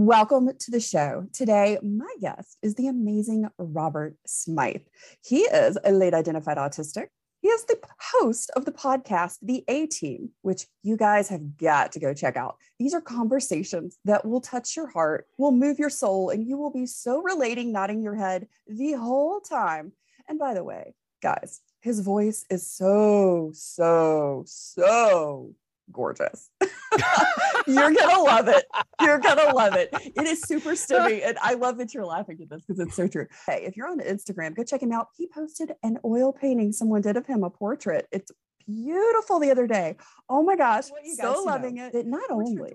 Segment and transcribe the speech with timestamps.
[0.00, 1.26] Welcome to the show.
[1.32, 4.82] Today, my guest is the amazing Robert Smythe.
[5.24, 7.08] He is a late identified autistic.
[7.40, 11.90] He is the host of the podcast, The A Team, which you guys have got
[11.92, 12.58] to go check out.
[12.78, 16.70] These are conversations that will touch your heart, will move your soul, and you will
[16.70, 19.90] be so relating, nodding your head the whole time.
[20.28, 25.56] And by the way, guys, his voice is so, so, so
[25.92, 26.50] gorgeous.
[27.66, 28.64] you're gonna love it.
[29.00, 29.90] You're gonna love it.
[29.92, 33.08] It is super stimmy, and I love that you're laughing at this because it's so
[33.08, 33.26] true.
[33.46, 35.08] Hey, if you're on Instagram, go check him out.
[35.16, 38.06] He posted an oil painting someone did of him, a portrait.
[38.12, 38.32] It's
[38.66, 39.96] beautiful the other day.
[40.28, 41.86] Oh my gosh, so loving know.
[41.86, 41.92] it.
[41.92, 42.74] That not only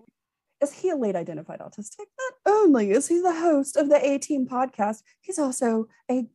[0.61, 4.17] is he a late identified autistic, not only is he the host of the A
[4.17, 6.25] Team podcast, he's also a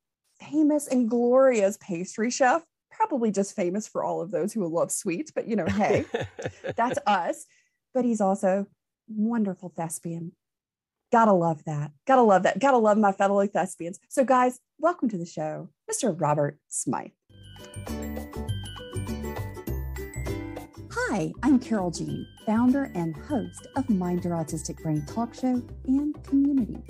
[0.40, 2.62] famous and glorious pastry chef
[2.98, 6.04] probably just famous for all of those who love sweets, but you know, hey,
[6.76, 7.46] that's us.
[7.94, 8.66] But he's also
[9.08, 10.32] wonderful thespian.
[11.12, 11.92] Gotta love that.
[12.06, 12.58] Gotta love that.
[12.58, 14.00] Gotta love my fellow thespians.
[14.08, 16.20] So, guys, welcome to the show, Mr.
[16.20, 17.12] Robert Smythe.
[20.90, 26.24] Hi, I'm Carol Jean, founder and host of Mind Your Autistic Brain Talk Show and
[26.24, 26.82] Community.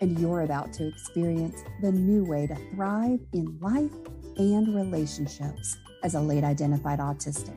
[0.00, 3.90] And you're about to experience the new way to thrive in life
[4.38, 7.56] and relationships as a late identified autistic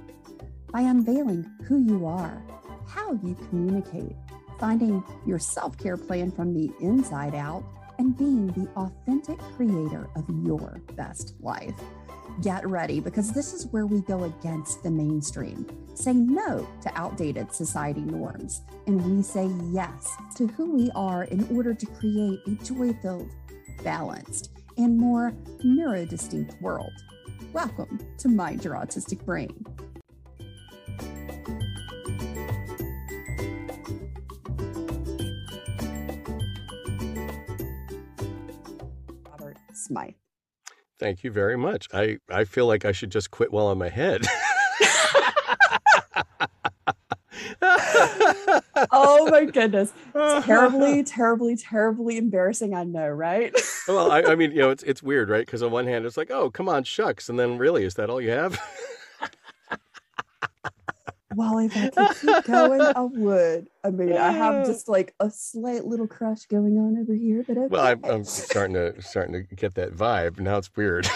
[0.71, 2.41] by unveiling who you are,
[2.87, 4.15] how you communicate,
[4.59, 7.63] finding your self care plan from the inside out,
[7.97, 11.75] and being the authentic creator of your best life.
[12.41, 17.53] Get ready because this is where we go against the mainstream, say no to outdated
[17.53, 22.51] society norms, and we say yes to who we are in order to create a
[22.63, 23.29] joy filled,
[23.83, 26.93] balanced, and more neurodistinct world.
[27.51, 29.65] Welcome to Mind Your Autistic Brain.
[39.25, 40.13] Robert Smythe.
[40.97, 41.89] Thank you very much.
[41.93, 44.25] I, I feel like I should just quit while I'm ahead.
[48.91, 49.93] oh my goodness.
[50.13, 52.73] Terribly, terribly, terribly embarrassing.
[52.73, 53.53] I know, right?
[53.87, 55.45] well, I, I, mean, you know, it's it's weird, right?
[55.45, 57.29] Because on one hand, it's like, oh, come on, shucks.
[57.29, 58.59] And then really, is that all you have?
[61.35, 63.67] well, if I could keep going, I would.
[63.83, 67.57] I mean, I have just like a slight little crush going on over here, but
[67.57, 67.67] okay.
[67.67, 70.39] Well, I'm, I'm starting to starting to get that vibe.
[70.39, 71.07] Now it's weird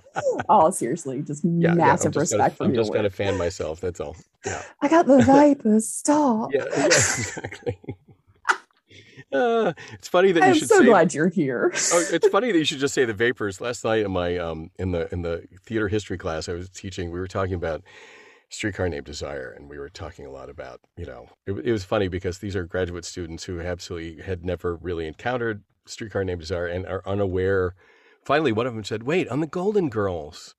[0.48, 3.80] oh, seriously, just yeah, massive yeah, respect for I'm just going to fan myself.
[3.80, 4.16] That's all.
[4.44, 4.62] Yeah.
[4.80, 5.88] I got the vipers.
[5.88, 6.52] Stop.
[6.52, 7.78] yeah, yeah, exactly.
[9.32, 10.68] Uh, it's funny that I'm you should.
[10.68, 11.72] so say, glad you're here.
[11.74, 13.62] oh, it's funny that you should just say the vapors.
[13.62, 17.10] Last night in my um in the in the theater history class I was teaching,
[17.10, 17.82] we were talking about
[18.50, 21.82] streetcar named Desire, and we were talking a lot about you know it, it was
[21.82, 26.66] funny because these are graduate students who absolutely had never really encountered streetcar named Desire
[26.66, 27.74] and are unaware
[28.24, 30.54] Finally, one of them said, Wait, on the Golden Girls,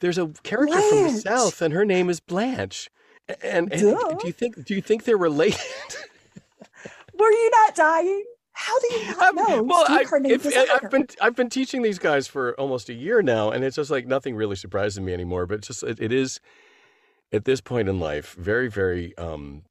[0.00, 0.90] there's a character Blanche.
[0.90, 2.90] from the South, and her name is Blanche.
[3.42, 5.60] And, and do you think do you think they're related?
[7.18, 8.24] Were you not dying?
[8.52, 9.62] How do you not know?
[9.62, 10.04] well, I,
[10.80, 13.90] have been I've been teaching these guys for almost a year now, and it's just
[13.90, 15.46] like nothing really surprises me anymore.
[15.46, 16.40] But it's just it, it is
[17.32, 19.62] at this point in life very very um,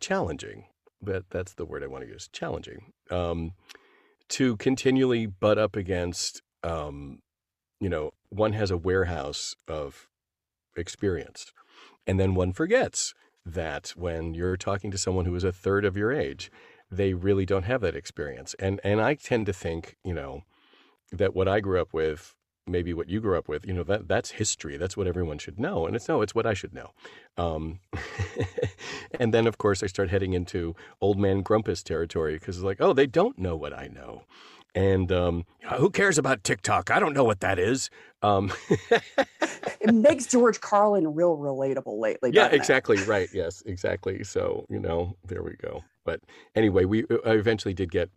[0.00, 0.64] challenging.
[1.02, 2.28] That that's the word I want to use.
[2.32, 3.52] Challenging um,
[4.28, 7.20] to continually butt up against um,
[7.80, 10.08] you know, one has a warehouse of
[10.76, 11.52] experience.
[12.06, 15.96] And then one forgets that when you're talking to someone who is a third of
[15.96, 16.50] your age,
[16.90, 18.54] they really don't have that experience.
[18.58, 20.42] And and I tend to think, you know,
[21.12, 22.34] that what I grew up with,
[22.66, 24.76] maybe what you grew up with, you know, that that's history.
[24.76, 25.86] That's what everyone should know.
[25.86, 26.90] And it's no, it's what I should know.
[27.36, 27.80] Um,
[29.20, 32.80] and then of course I start heading into old man grumpus territory because it's like,
[32.80, 34.24] oh, they don't know what I know.
[34.76, 35.46] And um,
[35.78, 36.90] who cares about TikTok?
[36.90, 37.88] I don't know what that is.
[38.20, 38.52] Um,
[39.80, 42.30] it makes George Carlin real relatable lately.
[42.34, 42.98] Yeah, exactly.
[42.98, 43.08] It?
[43.08, 43.28] Right.
[43.32, 44.22] Yes, exactly.
[44.22, 45.82] So you know, there we go.
[46.04, 46.20] But
[46.54, 48.10] anyway, we uh, I eventually did get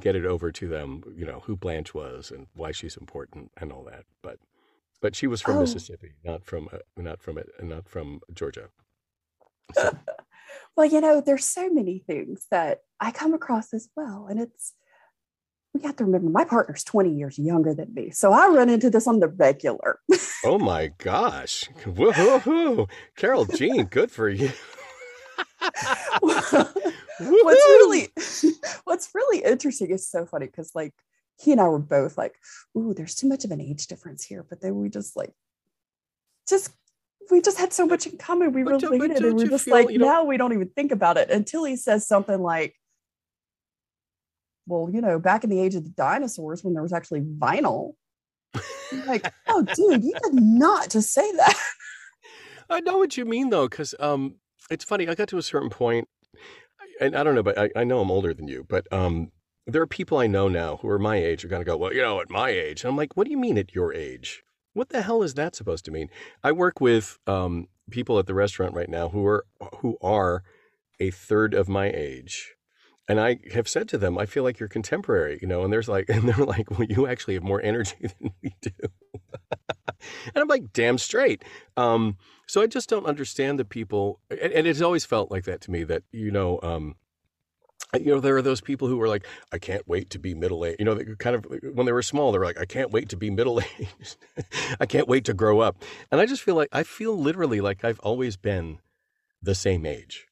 [0.00, 1.02] get it over to them.
[1.16, 4.04] You know who Blanche was and why she's important and all that.
[4.22, 4.38] But
[5.02, 5.60] but she was from oh.
[5.62, 8.68] Mississippi, not from uh, not from it, not from Georgia.
[9.72, 9.98] So.
[10.76, 14.74] well, you know, there's so many things that I come across as well, and it's
[15.74, 18.10] we have to remember my partner's 20 years younger than me.
[18.10, 19.98] So I run into this on the regular.
[20.44, 21.64] oh my gosh.
[21.84, 22.88] Woohoo.
[23.16, 24.50] Carol Jean, good for you.
[26.20, 26.52] what's
[27.20, 28.08] really
[28.84, 30.92] what's really interesting is so funny because like
[31.40, 32.36] he and I were both like,
[32.78, 34.44] ooh, there's too much of an age difference here.
[34.48, 35.32] But then we just like
[36.48, 36.70] just
[37.30, 38.52] we just had so much in common.
[38.52, 40.52] We But don't- but related, and we're just feel, like you know- now we don't
[40.52, 42.76] even think about it until he says something like,
[44.66, 47.92] "Well, you know, back in the age of the dinosaurs, when there was actually vinyl."
[49.06, 51.58] Like, oh, dude, you did not just say that.
[52.70, 54.36] I know what you mean though, because um,
[54.70, 55.08] it's funny.
[55.08, 56.08] I got to a certain point,
[57.00, 59.32] and I don't know, but I, I know I'm older than you, but um,
[59.66, 61.92] there are people I know now who are my age are going to go, well,
[61.92, 62.82] you know, at my age.
[62.82, 64.42] And I'm like, what do you mean at your age?
[64.72, 66.10] What the hell is that supposed to mean?
[66.42, 69.46] I work with um, people at the restaurant right now who are
[69.78, 70.42] who are
[71.00, 72.53] a third of my age.
[73.08, 75.88] And I have said to them, I feel like you're contemporary, you know, and there's
[75.88, 78.70] like, and they're like, well, you actually have more energy than we do.
[78.80, 81.44] and I'm like, damn straight.
[81.76, 82.16] Um,
[82.46, 85.70] so I just don't understand the people, and, and it's always felt like that to
[85.70, 86.96] me that you know, um,
[87.94, 90.64] you know, there are those people who are like, I can't wait to be middle
[90.64, 90.76] aged.
[90.78, 93.08] You know, they kind of when they were small, they were like, I can't wait
[93.10, 94.16] to be middle aged.
[94.80, 95.82] I can't wait to grow up.
[96.10, 98.80] And I just feel like I feel literally like I've always been
[99.42, 100.26] the same age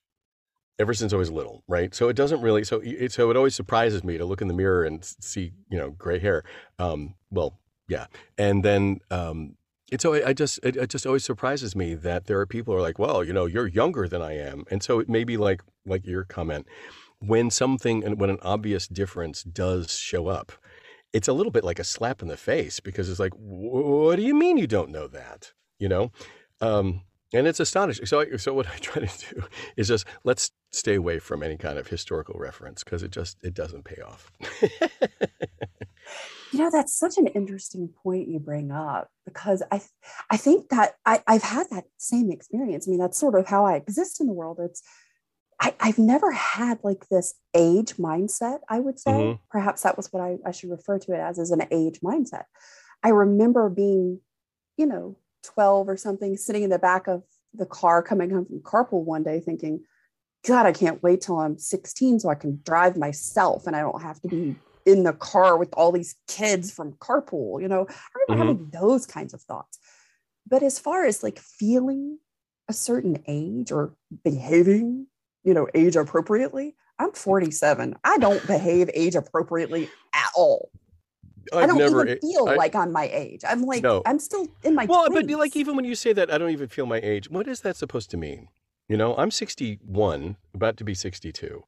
[0.82, 1.94] ever since I was little, right?
[1.94, 2.64] So it doesn't really.
[2.64, 5.78] So it, so it always surprises me to look in the mirror and see, you
[5.78, 6.44] know, gray hair.
[6.78, 7.58] Um, well,
[7.88, 8.06] yeah,
[8.36, 9.00] and then.
[9.10, 9.56] Um,
[9.90, 12.78] it's so I just it, it just always surprises me that there are people who
[12.78, 15.36] are like, well, you know, you're younger than I am, and so it may be
[15.36, 16.66] like like your comment
[17.24, 20.52] when something and when an obvious difference does show up,
[21.12, 24.22] it's a little bit like a slap in the face because it's like, what do
[24.22, 25.52] you mean you don't know that?
[25.78, 26.12] You know,
[26.60, 27.02] um,
[27.32, 28.06] and it's astonishing.
[28.06, 29.42] So I, so what I try to do
[29.76, 33.54] is just let's stay away from any kind of historical reference because it just it
[33.54, 34.30] doesn't pay off.
[36.50, 39.80] You know, that's such an interesting point you bring up because I,
[40.30, 42.86] I think that I, I've had that same experience.
[42.86, 44.58] I mean, that's sort of how I exist in the world.
[44.60, 44.82] It's,
[45.60, 48.58] I, I've never had like this age mindset.
[48.68, 49.38] I would say Mhm.
[49.50, 52.44] perhaps that was what I, I should refer to it as, as an age mindset.
[53.02, 54.20] I remember being,
[54.76, 57.22] you know, twelve or something, sitting in the back of
[57.54, 59.84] the car coming home from carpool one day, thinking,
[60.46, 64.02] God, I can't wait till I'm 16 so I can drive myself and I don't
[64.02, 67.60] have to be in the car with all these kids from carpool.
[67.60, 68.62] You know, I remember mm-hmm.
[68.62, 69.78] having those kinds of thoughts.
[70.48, 72.18] But as far as like feeling
[72.68, 75.06] a certain age or behaving,
[75.44, 77.96] you know, age appropriately, I'm 47.
[78.02, 80.70] I don't behave age appropriately at all.
[81.52, 82.06] I I've don't never.
[82.06, 83.42] even feel I- like I'm my age.
[83.48, 84.02] I'm like, No.
[84.06, 85.14] I'm still in my well, 20s.
[85.28, 87.28] but like even when you say that, I don't even feel my age.
[87.30, 88.48] What is that supposed to mean?
[88.88, 91.62] You know, I'm 61, about to be 62.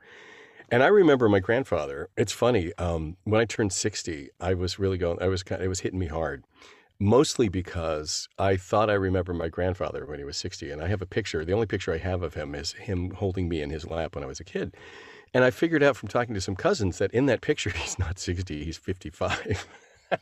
[0.70, 2.08] And I remember my grandfather.
[2.16, 2.72] It's funny.
[2.78, 5.98] Um, when I turned 60, I was really going, I was kind it was hitting
[5.98, 6.44] me hard.
[7.00, 10.70] Mostly because I thought I remember my grandfather when he was 60.
[10.70, 11.44] And I have a picture.
[11.44, 14.24] The only picture I have of him is him holding me in his lap when
[14.24, 14.74] I was a kid.
[15.34, 18.18] And I figured out from talking to some cousins that in that picture, he's not
[18.18, 19.66] 60, he's 55.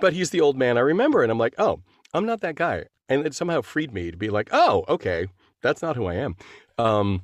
[0.00, 1.22] but he's the old man I remember.
[1.22, 1.80] And I'm like, oh,
[2.14, 2.84] I'm not that guy.
[3.08, 5.26] And it somehow freed me to be like, oh, okay,
[5.60, 6.36] that's not who I am.
[6.78, 7.22] Um,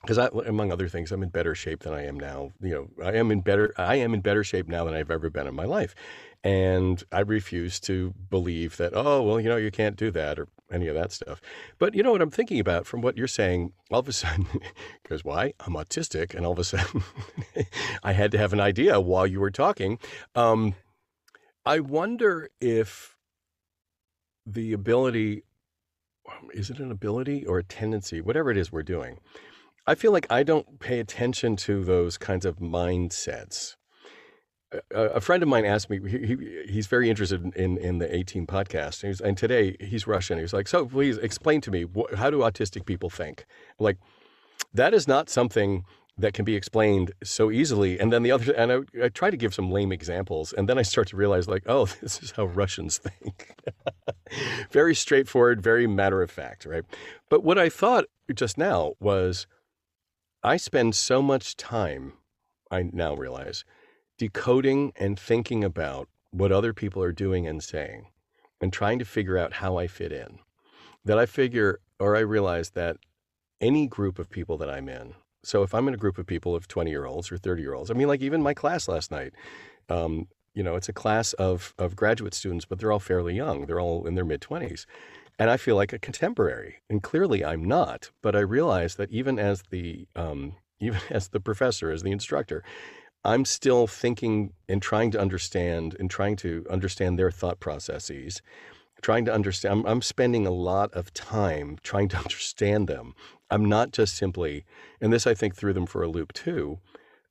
[0.00, 2.52] because I, among other things, I'm in better shape than I am now.
[2.62, 5.28] You know, I am in better, I am in better shape now than I've ever
[5.28, 5.94] been in my life,
[6.42, 8.92] and I refuse to believe that.
[8.94, 11.40] Oh, well, you know, you can't do that or any of that stuff.
[11.78, 13.72] But you know what I'm thinking about from what you're saying.
[13.90, 14.46] All of a sudden,
[15.02, 15.54] because why?
[15.60, 17.02] I'm autistic, and all of a sudden,
[18.02, 19.98] I had to have an idea while you were talking.
[20.34, 20.74] Um,
[21.64, 23.16] I wonder if
[24.46, 25.44] the ability
[26.52, 29.18] is it an ability or a tendency, whatever it is we're doing.
[29.86, 33.76] I feel like I don't pay attention to those kinds of mindsets.
[34.92, 38.22] A, friend of mine asked me, he, he, he's very interested in, in, the A
[38.22, 39.02] Team podcast.
[39.02, 40.38] And, and today he's Russian.
[40.38, 43.46] He's like, so please explain to me, wh- how do autistic people think?
[43.78, 43.98] I'm like,
[44.72, 45.84] that is not something
[46.16, 47.98] that can be explained so easily.
[47.98, 50.52] And then the other, and I, I try to give some lame examples.
[50.52, 53.54] And then I start to realize, like, oh, this is how Russians think.
[54.70, 56.84] very straightforward, very matter of fact, right?
[57.28, 59.46] But what I thought just now was
[60.42, 62.14] I spend so much time,
[62.70, 63.64] I now realize,
[64.20, 68.06] decoding and thinking about what other people are doing and saying
[68.60, 70.40] and trying to figure out how I fit in.
[71.06, 72.98] That I figure, or I realize that
[73.62, 76.54] any group of people that I'm in, so if I'm in a group of people
[76.54, 79.10] of 20 year olds or 30 year olds, I mean, like even my class last
[79.10, 79.32] night,
[79.88, 83.64] um, you know, it's a class of, of graduate students, but they're all fairly young.
[83.64, 84.84] They're all in their mid 20s.
[85.38, 86.82] And I feel like a contemporary.
[86.90, 88.10] And clearly I'm not.
[88.20, 92.62] But I realize that even as the, um, even as the professor, as the instructor,
[93.24, 98.42] I'm still thinking and trying to understand and trying to understand their thought processes,
[99.02, 99.80] trying to understand.
[99.80, 103.14] I'm, I'm spending a lot of time trying to understand them.
[103.50, 104.64] I'm not just simply,
[105.00, 106.78] and this I think threw them for a loop too,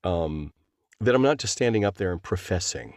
[0.03, 0.53] um,
[0.99, 2.95] that I'm not just standing up there and professing,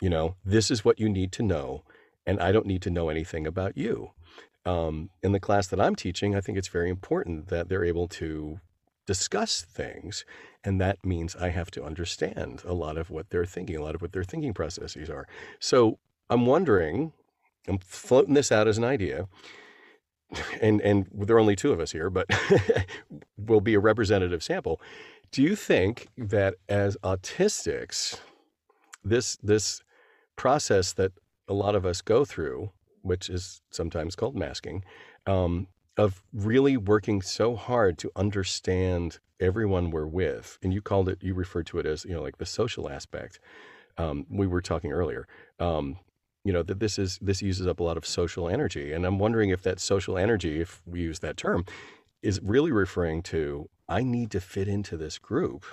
[0.00, 1.84] you know, this is what you need to know.
[2.26, 4.10] and I don't need to know anything about you.
[4.66, 8.06] Um, in the class that I'm teaching, I think it's very important that they're able
[8.08, 8.60] to
[9.08, 10.26] discuss things.
[10.62, 13.94] And that means I have to understand a lot of what they're thinking, a lot
[13.94, 15.26] of what their thinking processes are.
[15.58, 15.98] So
[16.28, 17.12] I'm wondering,
[17.66, 19.26] I'm floating this out as an idea.
[20.60, 22.26] And and there are only two of us here, but
[23.38, 24.78] will be a representative sample.
[25.32, 28.20] Do you think that as autistics,
[29.02, 29.82] this this
[30.36, 31.12] process that
[31.48, 34.84] a lot of us go through, which is sometimes called masking,
[35.26, 35.66] um,
[35.98, 41.34] of really working so hard to understand everyone we're with and you called it you
[41.34, 43.40] referred to it as you know like the social aspect
[43.98, 45.26] um, we were talking earlier
[45.58, 45.98] um,
[46.44, 49.18] you know that this is this uses up a lot of social energy and i'm
[49.18, 51.64] wondering if that social energy if we use that term
[52.22, 55.64] is really referring to i need to fit into this group.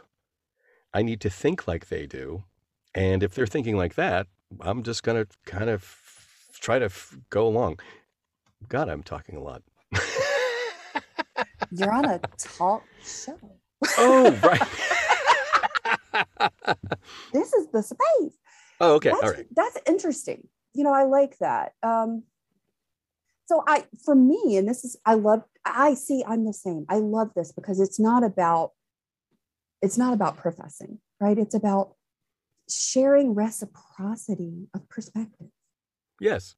[0.94, 2.46] I need to think like they do
[2.94, 4.28] and if they're thinking like that
[4.62, 5.94] i'm just going to kind of
[6.54, 7.80] try to f- go along.
[8.70, 9.62] God i'm talking a lot
[11.72, 13.40] You're on a talk show.
[13.98, 14.62] Oh, right.
[17.34, 18.38] this is the space.
[18.80, 19.10] Oh, okay.
[19.10, 19.46] That's, All right.
[19.56, 20.48] That's interesting.
[20.74, 21.74] You know, I like that.
[21.84, 22.24] Um,
[23.48, 26.86] so I, for me, and this is, I love, I see, I'm the same.
[26.90, 28.72] I love this because it's not about,
[29.82, 31.38] it's not about professing, right?
[31.38, 31.96] It's about
[32.70, 35.48] sharing reciprocity of perspective.
[36.20, 36.56] Yes.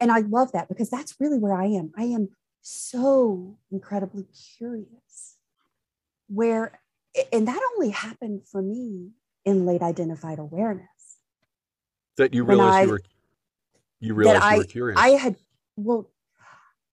[0.00, 1.92] And I love that because that's really where I am.
[1.96, 2.28] I am
[2.62, 4.26] so incredibly
[4.58, 5.36] curious
[6.28, 6.78] where
[7.32, 9.10] and that only happened for me
[9.44, 10.86] in late identified awareness
[12.16, 13.00] that you realized I, you were
[14.00, 15.36] you realized you I, were curious i had
[15.76, 16.10] well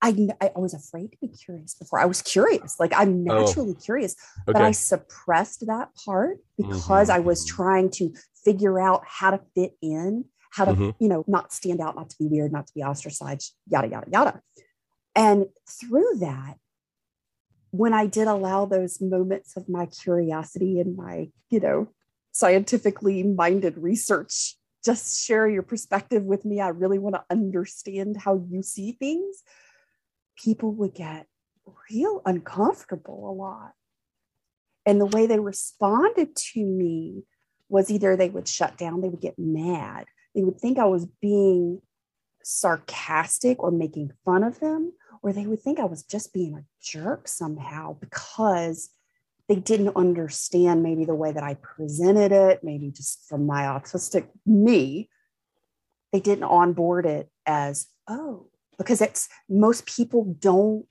[0.02, 3.40] I, I was afraid to be curious before i was curious like i'm oh.
[3.40, 4.16] naturally oh, curious
[4.48, 4.54] okay.
[4.54, 7.12] but i suppressed that part because mm-hmm.
[7.12, 7.56] i was mm-hmm.
[7.56, 10.90] trying to figure out how to fit in how to mm-hmm.
[11.00, 14.08] you know not stand out not to be weird not to be ostracized yada yada
[14.12, 14.42] yada
[15.16, 16.58] and through that,
[17.72, 21.88] when I did allow those moments of my curiosity and my, you know,
[22.32, 26.60] scientifically minded research, just share your perspective with me.
[26.60, 29.42] I really want to understand how you see things.
[30.38, 31.28] People would get
[31.90, 33.72] real uncomfortable a lot.
[34.86, 37.24] And the way they responded to me
[37.70, 40.06] was either they would shut down, they would get mad,
[40.36, 41.82] they would think I was being
[42.44, 46.66] sarcastic or making fun of them, or they would think I was just being a
[46.84, 48.90] jerk somehow because
[49.48, 54.28] they didn't understand maybe the way that I presented it, maybe just from my autistic
[54.46, 55.10] me.
[56.12, 60.86] They didn't onboard it as, oh, because it's most people don't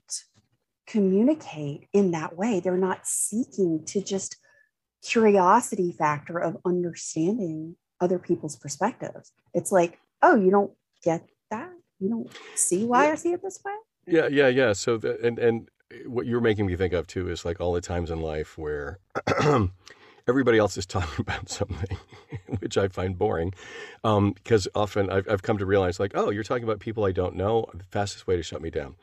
[0.87, 2.59] communicate in that way.
[2.59, 4.37] They're not seeking to just
[5.03, 9.31] curiosity factor of understanding other people's perspectives.
[9.53, 10.71] It's like, oh, you don't
[11.03, 11.71] get that?
[11.99, 13.73] You don't see why I see it this way?
[14.07, 14.73] Yeah, yeah, yeah.
[14.73, 15.69] So the, and and
[16.05, 18.99] what you're making me think of too is like all the times in life where
[20.27, 21.97] everybody else is talking about something,
[22.59, 23.53] which I find boring,
[24.03, 27.11] um, because often I've I've come to realize like, oh, you're talking about people I
[27.11, 27.67] don't know.
[27.73, 28.95] The fastest way to shut me down.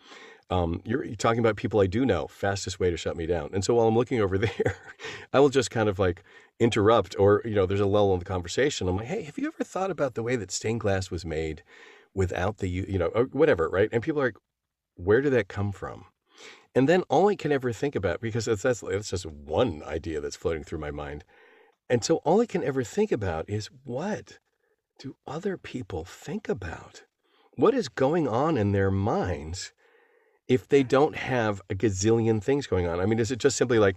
[0.51, 2.27] Um, you're, you're talking about people I do know.
[2.27, 3.51] Fastest way to shut me down.
[3.55, 4.77] And so while I'm looking over there,
[5.33, 6.23] I will just kind of like
[6.63, 8.89] interrupt, or you know, there's a lull in the conversation.
[8.89, 11.63] I'm like, hey, have you ever thought about the way that stained glass was made?
[12.15, 14.37] without the you know whatever right and people are like
[14.97, 16.05] where did that come from?
[16.75, 20.21] And then all I can ever think about, because that's, that's, that's just one idea
[20.21, 21.25] that's floating through my mind.
[21.91, 24.39] And so all I can ever think about is what
[24.99, 27.03] do other people think about?
[27.57, 29.73] What is going on in their minds
[30.49, 33.01] if they don't have a gazillion things going on?
[33.01, 33.97] I mean, is it just simply like,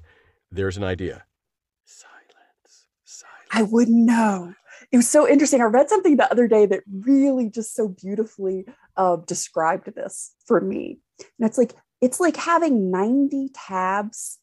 [0.51, 1.23] there's an idea?
[3.51, 4.53] I wouldn't know.
[4.91, 5.61] It was so interesting.
[5.61, 8.65] I read something the other day that really just so beautifully
[8.97, 10.99] uh, described this for me.
[11.19, 14.39] And it's like it's like having 90 tabs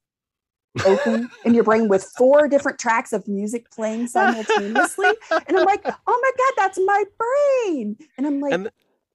[0.86, 5.10] open in your brain with four different tracks of music playing simultaneously.
[5.30, 7.96] And I'm like, oh my God, that's my brain.
[8.16, 8.70] And I'm like, and,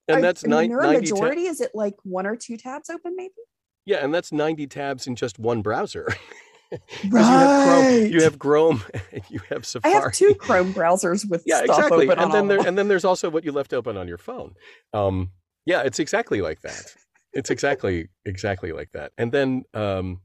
[0.08, 1.44] and that's are, 90, majority.
[1.44, 3.34] Tab- is it like one or two tabs open, maybe?
[3.86, 6.08] Yeah, and that's 90 tabs in just one browser.
[7.10, 7.12] right.
[7.12, 9.94] You have Chrome, you have Chrome, and you have Safari.
[9.94, 12.08] I have two Chrome browsers with yeah, exactly.
[12.10, 14.56] and then there, and then there's also what you left open on your phone.
[14.94, 15.32] Um,
[15.66, 16.96] yeah, it's exactly like that.
[17.34, 19.12] It's exactly exactly like that.
[19.18, 20.22] And then um,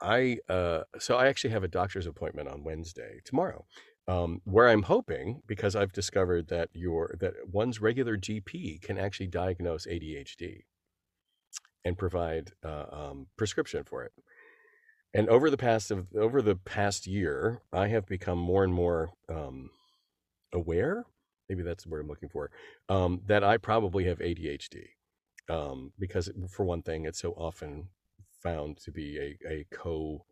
[0.00, 3.66] I uh, so I actually have a doctor's appointment on Wednesday tomorrow,
[4.08, 9.28] um, where I'm hoping because I've discovered that your that one's regular GP can actually
[9.28, 10.64] diagnose ADHD
[11.84, 14.12] and provide uh, um, prescription for it.
[15.16, 19.10] And over the past of over the past year, I have become more and more
[19.28, 19.70] um,
[20.52, 21.04] aware
[21.48, 22.50] maybe that's the word I'm looking for,
[22.88, 24.84] um, that I probably have ADHD.
[25.48, 27.88] Um, because for one thing, it's so often
[28.42, 30.24] found to be a, a co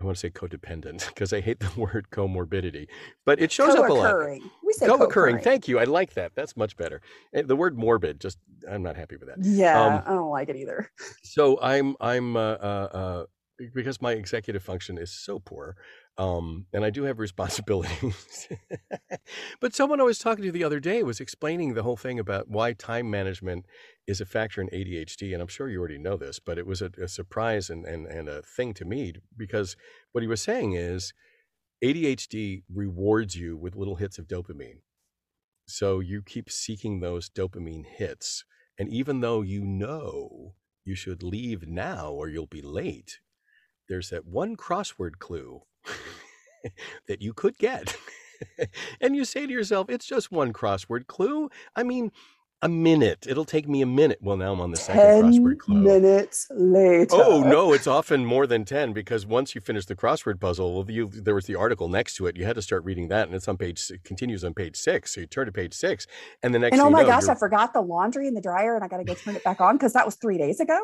[0.00, 2.88] I want to say codependent because I hate the word comorbidity,
[3.24, 4.16] but it shows up a lot.
[4.64, 5.40] We say co-occurring.
[5.40, 5.78] Thank you.
[5.78, 6.32] I like that.
[6.34, 7.02] That's much better.
[7.34, 9.44] Eh, the word morbid, just I'm not happy with that.
[9.44, 10.90] Yeah, um, I don't like it either.
[11.22, 13.24] So I'm I'm uh, uh, uh,
[13.74, 15.76] because my executive function is so poor,
[16.18, 18.48] um, and I do have responsibilities.
[19.60, 22.48] but someone I was talking to the other day was explaining the whole thing about
[22.48, 23.66] why time management
[24.06, 25.32] is a factor in ADHD.
[25.32, 28.06] And I'm sure you already know this, but it was a, a surprise and, and,
[28.06, 29.76] and a thing to me because
[30.12, 31.12] what he was saying is
[31.82, 34.80] ADHD rewards you with little hits of dopamine.
[35.66, 38.44] So you keep seeking those dopamine hits.
[38.78, 40.54] And even though you know
[40.84, 43.20] you should leave now or you'll be late,
[43.88, 45.62] there's that one crossword clue
[47.08, 47.96] that you could get.
[49.00, 51.50] and you say to yourself, it's just one crossword clue.
[51.76, 52.12] I mean,
[52.62, 53.26] a minute.
[53.28, 54.18] It'll take me a minute.
[54.22, 55.82] Well, now I'm on the second crossword clue.
[55.82, 57.08] minutes oh, later.
[57.10, 60.88] Oh no, it's often more than ten because once you finish the crossword puzzle, well,
[60.88, 62.36] you, there was the article next to it.
[62.36, 63.90] You had to start reading that, and it's on page.
[63.90, 65.14] It continues on page six.
[65.14, 66.06] So you turn to page six,
[66.42, 66.72] and the next.
[66.72, 68.98] And oh my know, gosh, I forgot the laundry in the dryer, and I got
[68.98, 70.78] to go turn it back on because that was three days ago.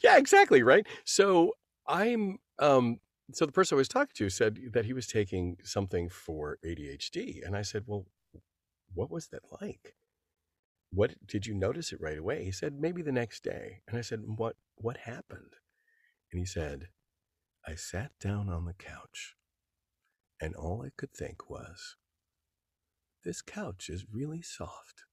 [0.00, 0.86] Yeah, exactly right.
[1.04, 1.54] So
[1.88, 3.00] I'm um
[3.32, 7.44] so the person I was talking to said that he was taking something for ADHD.
[7.44, 8.06] And I said, Well,
[8.94, 9.94] what was that like?
[10.92, 12.44] What did you notice it right away?
[12.44, 13.80] He said, Maybe the next day.
[13.88, 15.54] And I said, What what happened?
[16.32, 16.88] And he said,
[17.66, 19.36] I sat down on the couch
[20.40, 21.96] and all I could think was,
[23.24, 25.04] This couch is really soft.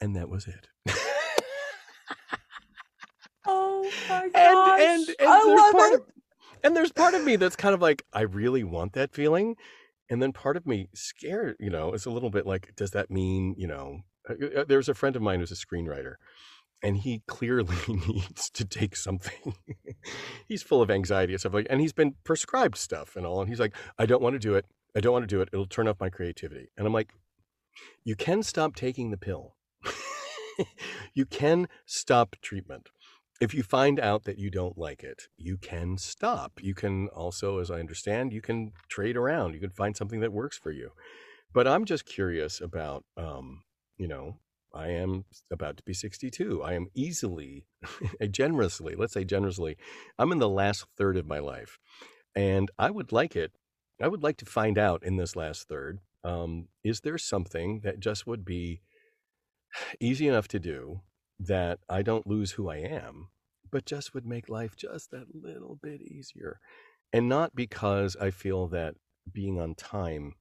[0.00, 0.68] And that was it.
[3.48, 4.80] Oh my gosh.
[4.80, 6.00] And, and, and I there's love part it.
[6.00, 6.06] Of,
[6.64, 9.56] and there's part of me that's kind of like, I really want that feeling.
[10.10, 13.10] And then part of me scared, you know, is a little bit like, does that
[13.10, 16.14] mean, you know, uh, uh, there's a friend of mine who's a screenwriter
[16.82, 19.54] and he clearly needs to take something.
[20.46, 23.40] he's full of anxiety and stuff like, and he's been prescribed stuff and all.
[23.40, 24.66] And he's like, I don't want to do it.
[24.96, 25.50] I don't want to do it.
[25.52, 26.70] It'll turn off my creativity.
[26.76, 27.12] And I'm like,
[28.04, 29.54] you can stop taking the pill.
[31.14, 32.88] you can stop treatment
[33.40, 36.60] if you find out that you don't like it, you can stop.
[36.60, 39.54] You can also, as I understand, you can trade around.
[39.54, 40.90] You can find something that works for you.
[41.52, 43.62] But I'm just curious about, um,
[43.96, 44.38] you know,
[44.74, 46.62] I am about to be 62.
[46.62, 47.66] I am easily,
[48.30, 49.76] generously, let's say generously,
[50.18, 51.78] I'm in the last third of my life.
[52.34, 53.52] And I would like it,
[54.00, 58.00] I would like to find out in this last third um, is there something that
[58.00, 58.80] just would be
[60.00, 61.00] easy enough to do
[61.40, 63.28] that I don't lose who I am,
[63.70, 66.60] but just would make life just that little bit easier.
[67.12, 68.94] And not because I feel that
[69.32, 70.34] being on time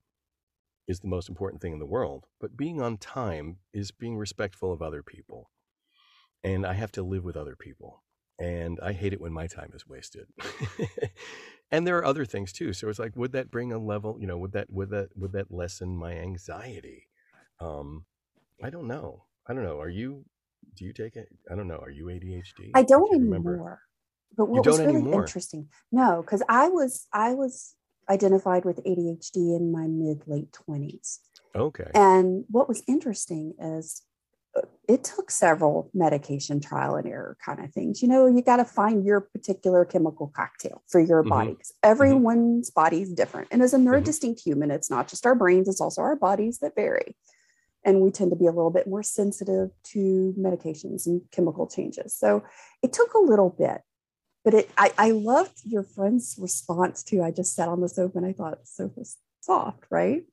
[0.87, 4.71] is the most important thing in the world, but being on time is being respectful
[4.71, 5.51] of other people.
[6.43, 8.03] And I have to live with other people.
[8.39, 10.27] And I hate it when my time is wasted.
[11.71, 12.71] and there are other things too.
[12.71, 15.31] So it's like, would that bring a level, you know, would that would that would
[15.33, 17.07] that lessen my anxiety?
[17.59, 18.05] Um,
[18.63, 19.25] I don't know.
[19.47, 19.79] I don't know.
[19.79, 20.25] Are you
[20.75, 21.27] do you take it?
[21.51, 21.77] I don't know.
[21.77, 22.71] Are you ADHD?
[22.75, 23.81] I don't do anymore.
[24.35, 25.21] But what was really anymore?
[25.23, 27.75] interesting, no, because I was I was
[28.09, 31.19] identified with ADHD in my mid late twenties.
[31.55, 31.89] Okay.
[31.95, 34.03] And what was interesting is
[34.55, 38.01] uh, it took several medication trial and error kind of things.
[38.03, 41.29] You know, you got to find your particular chemical cocktail for your Mhm.
[41.29, 41.89] body because Mm-hmm.
[41.91, 43.47] everyone's body is different.
[43.51, 43.85] And as a Mhm.
[43.87, 47.15] neurodistinct human, it's not just our brains, it's also our bodies that vary.
[47.87, 52.13] And we tend to be a little bit more sensitive to medications and chemical changes.
[52.13, 52.43] So
[52.83, 53.81] it took a little bit,
[54.43, 58.17] but it I, I loved your friend's response to I just sat on the sofa
[58.17, 60.23] and I thought sofa's soft, right?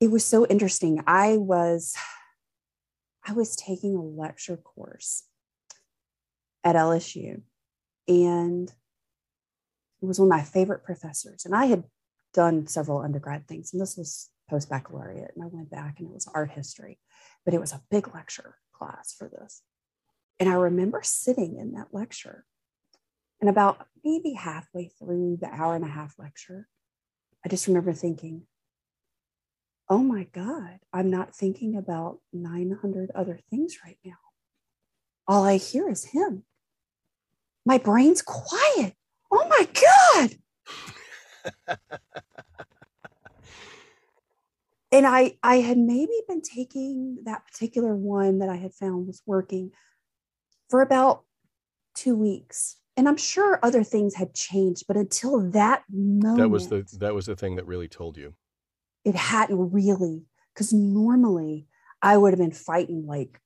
[0.00, 1.02] It was so interesting.
[1.04, 1.96] I was
[3.26, 5.24] I was taking a lecture course
[6.62, 7.42] at LSU
[8.06, 8.72] and
[10.00, 11.44] it was one of my favorite professors.
[11.44, 11.84] And I had
[12.32, 15.32] done several undergrad things, and this was post baccalaureate.
[15.34, 16.98] And I went back and it was art history,
[17.44, 19.62] but it was a big lecture class for this.
[20.40, 22.44] And I remember sitting in that lecture,
[23.40, 26.68] and about maybe halfway through the hour and a half lecture,
[27.44, 28.42] I just remember thinking,
[29.88, 34.16] oh my God, I'm not thinking about 900 other things right now.
[35.26, 36.44] All I hear is him.
[37.64, 38.94] My brain's quiet.
[39.30, 39.68] Oh my
[41.66, 41.78] God.
[44.98, 49.22] and I, I had maybe been taking that particular one that I had found was
[49.26, 49.70] working
[50.68, 51.22] for about
[51.94, 52.76] two weeks.
[52.96, 57.14] And I'm sure other things had changed, but until that moment, That was the that
[57.14, 58.34] was the thing that really told you.
[59.04, 61.68] it hadn't really Because normally
[62.02, 63.40] I would have been fighting, like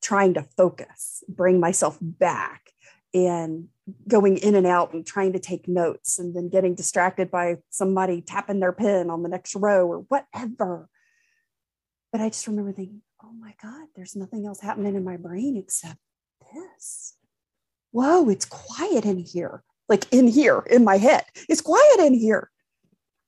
[0.00, 2.70] trying to focus, bring myself back,
[3.16, 3.68] and
[4.06, 8.20] going in and out and trying to take notes and then getting distracted by somebody
[8.20, 10.88] tapping their pen on the next row or whatever.
[12.12, 15.56] But I just remember thinking, oh my God, there's nothing else happening in my brain
[15.56, 15.98] except
[16.52, 17.16] this.
[17.90, 19.62] Whoa, it's quiet in here.
[19.88, 21.24] Like in here, in my head.
[21.48, 22.50] It's quiet in here.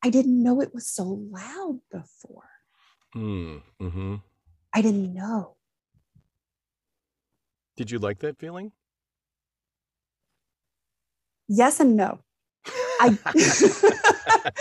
[0.05, 2.51] I didn't know it was so loud before.
[3.17, 4.17] Mm, hmm
[4.75, 5.57] I didn't know.
[7.77, 8.73] Did you like that feeling?
[11.49, 12.21] Yes and no.
[13.01, 13.17] I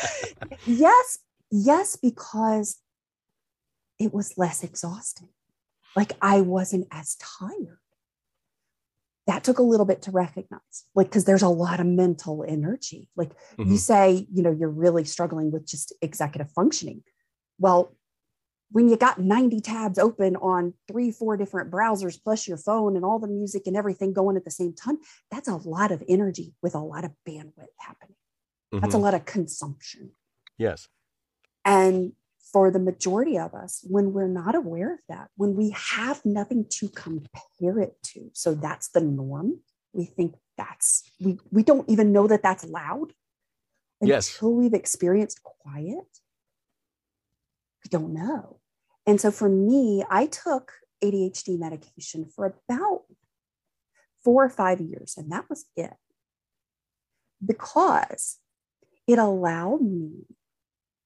[0.65, 1.19] yes,
[1.51, 2.77] yes, because
[3.99, 5.29] it was less exhausting.
[5.95, 7.79] Like I wasn't as tired.
[9.25, 13.09] That took a little bit to recognize, like, because there's a lot of mental energy.
[13.17, 13.71] Like Mhm.
[13.71, 17.03] you say, you know, you're really struggling with just executive functioning.
[17.59, 17.93] Well,
[18.71, 23.05] when you got 90 tabs open on three, four different browsers, plus your phone and
[23.05, 24.97] all the music and everything going at the same time,
[25.31, 28.15] that's a lot of energy with a lot of bandwidth happening.
[28.71, 29.01] That's a Mhm.
[29.01, 30.11] lot of consumption.
[30.57, 30.89] Yes.
[31.63, 32.13] And
[32.51, 36.65] for the majority of us, when we're not aware of that, when we have nothing
[36.69, 39.61] to compare it to, so that's the norm,
[39.93, 43.13] we think that's, we, we don't even know that that's loud
[44.01, 44.33] Yes.
[44.33, 46.19] until we've experienced quiet.
[47.89, 48.59] Don't know.
[49.05, 50.73] And so for me, I took
[51.03, 53.03] ADHD medication for about
[54.23, 55.93] four or five years, and that was it.
[57.45, 58.37] Because
[59.07, 60.25] it allowed me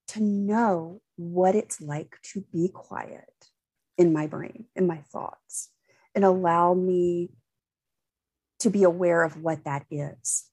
[0.08, 3.30] to know what it's like to be quiet
[3.96, 5.68] in my brain, in my thoughts.
[6.14, 7.30] and allow me
[8.58, 10.44] to be aware of what that is.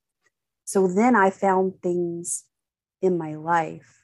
[0.65, 2.45] So then I found things
[3.01, 3.98] in my life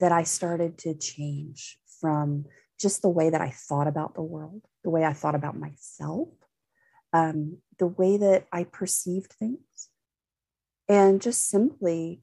[0.00, 2.44] that I started to change from
[2.78, 6.28] just the way that I thought about the world, the way I thought about myself,
[7.12, 9.88] um, the way that I perceived things,
[10.88, 12.22] and just simply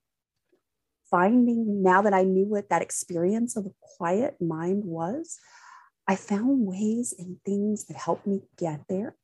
[1.09, 5.37] finding now that I knew what that experience of a quiet mind was,
[6.07, 9.15] I found ways and things that helped me get there.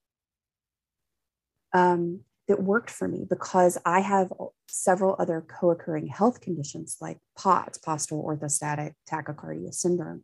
[1.73, 4.33] Um, that worked for me because I have
[4.67, 10.23] several other co occurring health conditions like POTS, postural orthostatic tachycardia syndrome.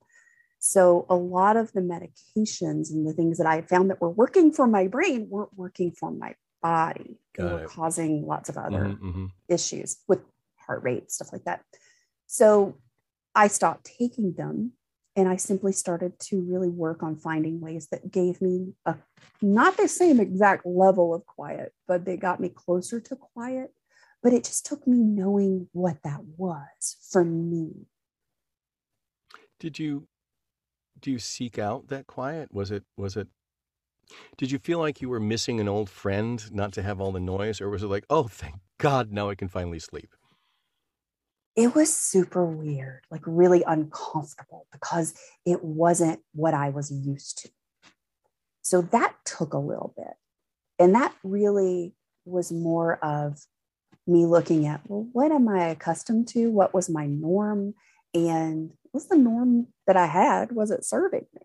[0.60, 4.10] So, a lot of the medications and the things that I had found that were
[4.10, 7.18] working for my brain weren't working for my body.
[7.38, 7.70] They were it.
[7.70, 9.32] causing lots of other Mhm, mhm.
[9.48, 10.20] issues with
[10.66, 11.64] heart rate, stuff like that.
[12.26, 12.78] So
[13.34, 14.74] I stopped taking them
[15.18, 18.96] and I simply started to really work on finding ways that gave me a
[19.42, 23.74] not the same exact level of quiet, but they got me closer to quiet.
[24.22, 27.88] But it just took me knowing what that was for me.
[29.60, 30.08] Did you
[31.00, 32.54] do you seek out that quiet?
[32.54, 33.28] Was it was it
[34.38, 37.20] did you feel like you were missing an old friend not to have all the
[37.20, 40.14] noise or was it like, "Oh, thank God, now I can finally sleep."
[41.58, 45.14] It was super weird, like really uncomfortable because
[45.46, 47.50] it wasn't what I was used to.
[48.62, 50.14] So that took a little bit.
[50.78, 53.40] And that really was more of
[54.06, 56.52] me looking at, well, what am I accustomed to?
[56.52, 57.74] What was my norm?
[58.14, 61.42] And was the norm that I had, was it serving me?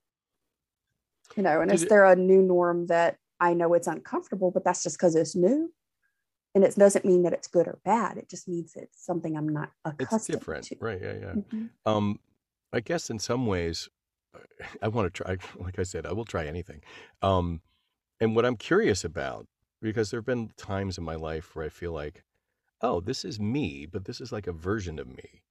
[1.36, 4.64] You know, and Did is there a new norm that I know it's uncomfortable, but
[4.64, 5.72] that's just because it's new?
[6.54, 8.18] And it doesn't mean that it's good or bad.
[8.18, 10.64] It just means it's something I'm not accustomed It's different.
[10.66, 10.76] to.
[10.80, 11.34] Right, yeah, yeah.
[11.34, 11.70] Mhm.
[11.86, 12.20] Um,
[12.72, 13.88] I guess in some ways,
[14.82, 15.36] I want to try.
[15.58, 16.82] Like I said, I will try anything.
[17.22, 17.62] Um,
[18.20, 19.46] and what I'm curious about,
[19.80, 22.22] because there have been times in my life where I feel like,
[22.82, 25.42] oh, this is me, but this is like a version of me.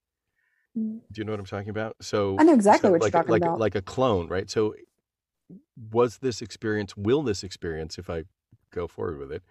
[0.77, 1.01] Mm.
[1.11, 1.95] Do you know what I'm talking about?
[2.01, 3.59] So I know exactly so what like you're talking like about.
[3.59, 4.49] like a clone, right?
[4.49, 4.75] So
[5.91, 6.95] was this experience?
[6.95, 8.23] Will this experience, if I
[8.71, 9.43] go forward with it,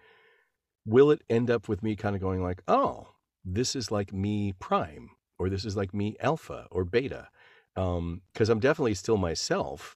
[0.85, 3.07] will it end up with me kind of going like, oh,
[3.45, 7.29] this is like me prime, or this is like me alpha or beta?
[7.77, 9.95] Um, because I'm definitely still myself,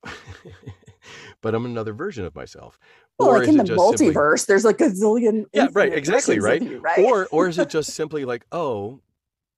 [1.42, 2.80] but I'm another version of myself.
[3.20, 5.46] Well, Or like in the just simply- multiverse, there's like a zillion.
[5.54, 6.62] Yeah, right, exactly, right?
[6.62, 7.00] you, right?
[7.00, 9.02] or or is it just simply like, oh,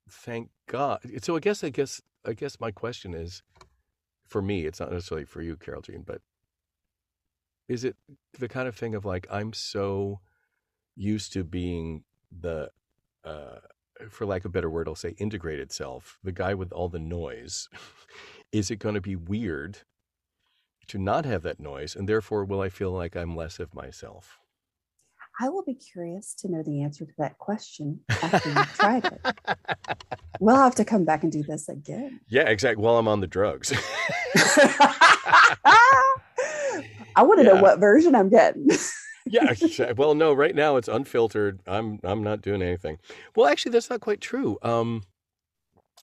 [0.09, 0.99] thank God?
[1.21, 3.43] So I guess I guess I guess my question is,
[4.27, 6.21] for me, it's not necessarily for you, Carol Jean, but
[7.67, 7.95] is it
[8.39, 10.19] the kind of thing of like I'm so
[10.97, 12.03] used to being
[12.41, 12.71] the
[13.23, 13.59] uh
[14.09, 16.99] for lack of a better word, I'll say integrated self, the guy with all the
[16.99, 17.69] noise.
[18.51, 19.79] is it going to be weird
[20.87, 24.39] to not have that noise, and therefore will I feel like I'm less of myself?
[25.39, 29.21] I will be curious to know the answer to that question after you've tried it.
[30.39, 32.21] we'll have to come back and do this again.
[32.27, 32.83] Yeah, exactly.
[32.83, 33.71] While I'm on the drugs.
[37.15, 37.53] I want to yeah.
[37.53, 38.67] know what version I'm getting.
[39.29, 41.59] Yeah, well, no, right now it's unfiltered.
[41.67, 42.99] I'm I'm not doing anything.
[43.35, 44.57] Well, actually, that's not quite true.
[44.61, 45.03] Um,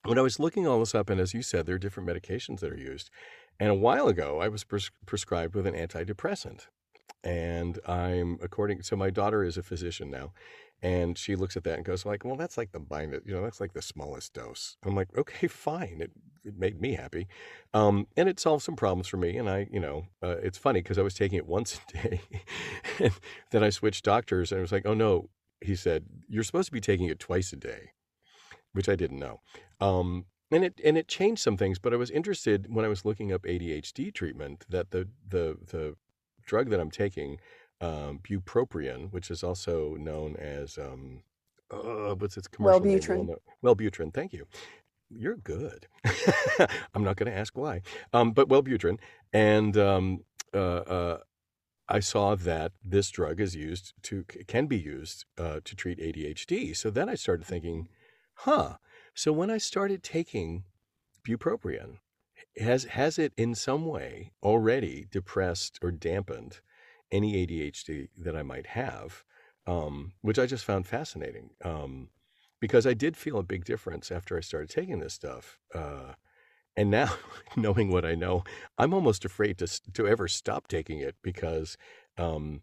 [0.05, 2.61] when I was looking all this up, and as you said, there are different medications
[2.61, 3.11] that are used.
[3.59, 6.67] And a while ago, I was pres- prescribed with an antidepressant,
[7.23, 8.83] and I'm according.
[8.83, 10.33] So my daughter is a physician now,
[10.85, 13.43] and she looks at that and goes like, "Well, that's like the bind, you know,
[13.43, 16.13] that's like the smallest dose." I'm like, "Okay, fine." It,
[16.45, 17.27] it made me happy,
[17.73, 19.39] um, and it solved some problems for me.
[19.39, 22.21] And I, you know, uh, it's funny because I was taking it once a day,
[23.01, 23.13] and
[23.51, 25.31] then I switched doctors, and it was like, "Oh no,"
[25.63, 27.93] he said, "You're supposed to be taking it twice a day,"
[28.73, 29.41] which I didn't know.
[29.81, 33.07] Um, and it and it changed some things, but I was interested when I was
[33.07, 35.97] looking up ADHD treatment that the the the
[36.45, 37.39] drug that I'm taking
[37.81, 41.23] um, bupropion, which is also known as um,
[41.71, 43.27] uh, what's its commercial Wellbutrin.
[43.27, 43.37] name?
[43.63, 43.77] Wellbutrin.
[43.77, 44.15] Wellbutrin.
[44.15, 44.47] Thank you.
[45.11, 45.87] You're good.
[46.95, 47.83] I'm not going to ask why,
[48.13, 48.99] um, but Wellbutrin,
[49.33, 51.19] and um, uh, uh,
[51.89, 56.77] I saw that this drug is used to can be used uh, to treat ADHD.
[56.77, 57.89] So then I started thinking,
[58.35, 58.75] huh.
[59.15, 60.65] So when I started taking
[61.27, 61.99] bupropion,
[62.59, 66.61] has has it in some way already depressed or dampened
[67.15, 69.25] any ADHD that I might have,
[69.67, 72.09] um, which I just found fascinating um,
[72.61, 75.59] because I did feel a big difference after I started taking this stuff.
[75.75, 76.15] Uh,
[76.77, 77.15] and now,
[77.57, 78.43] knowing what I know,
[78.77, 81.77] I'm almost afraid to to ever stop taking it because
[82.19, 82.63] um,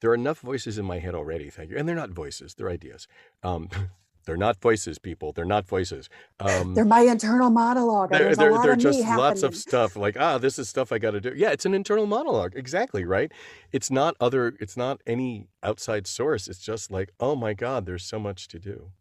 [0.00, 1.48] there are enough voices in my head already.
[1.48, 3.06] Thank you, and they're not voices; they're ideas.
[3.44, 3.68] Um,
[4.24, 5.32] they're not voices, people.
[5.32, 6.08] They're not voices.
[6.40, 8.10] Um, they're my internal monologue.
[8.10, 11.20] They're, they're, they're just lots of stuff like, ah, this is stuff I got to
[11.20, 11.32] do.
[11.34, 12.52] Yeah, it's an internal monologue.
[12.56, 13.32] Exactly, right?
[13.72, 16.48] It's not other, it's not any outside source.
[16.48, 18.92] It's just like, oh my God, there's so much to do.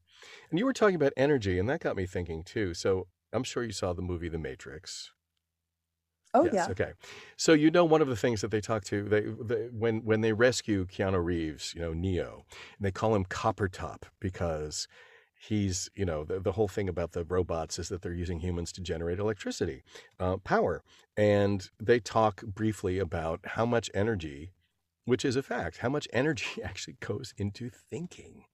[0.50, 2.74] And you were talking about energy, and that got me thinking too.
[2.74, 5.12] So I'm sure you saw the movie The Matrix.
[6.34, 6.68] Oh yes, yeah.
[6.70, 6.92] Okay.
[7.36, 10.22] So you know one of the things that they talk to they, they when when
[10.22, 12.46] they rescue Keanu Reeves, you know Neo,
[12.78, 14.88] and they call him Copper Top because
[15.42, 18.72] he's you know the, the whole thing about the robots is that they're using humans
[18.72, 19.84] to generate electricity
[20.20, 20.84] uh, power.
[21.18, 24.52] And they talk briefly about how much energy
[25.06, 28.46] which is a fact how much energy actually goes into thinking.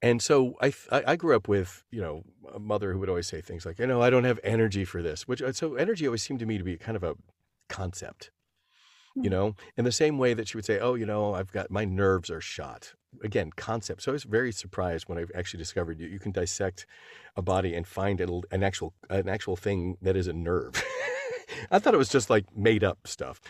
[0.00, 2.22] And so I, I grew up with you know
[2.54, 5.02] a mother who would always say things like you know I don't have energy for
[5.02, 7.14] this which uh, so energy always seemed to me to be kind of a
[7.68, 8.30] concept
[9.14, 9.30] you hmm.
[9.30, 9.54] know?
[9.76, 12.30] In the same way that she would say oh you know i've got my nerves
[12.30, 14.02] are shot again concept.
[14.02, 16.86] So i was very surprised when i actually discovered you, you can dissect
[17.36, 20.82] a body and find an actual an actual thing that is a nerve.
[21.70, 23.40] I thought it was just like made up stuff.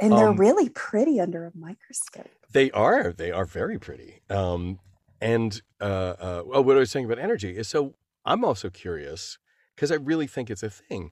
[0.00, 2.28] And they're um, really pretty under a microscope.
[2.52, 3.12] They are.
[3.12, 4.20] They are very pretty.
[4.28, 4.80] Um,
[5.20, 9.38] and uh, uh, what i was saying about energy is so i'm also curious
[9.74, 11.10] because i really think it's a thing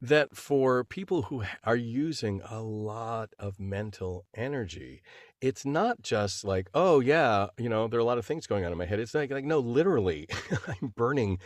[0.00, 5.02] that for people who are using a lot of mental energy,
[5.40, 8.64] it's not just like, oh yeah, you know, there are a lot of things going
[8.64, 9.00] on in my head.
[9.00, 10.28] It's like, like no, literally,
[10.66, 11.38] I'm burning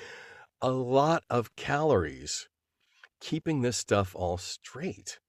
[0.61, 2.48] a lot of calories
[3.20, 5.20] keeping this stuff all straight.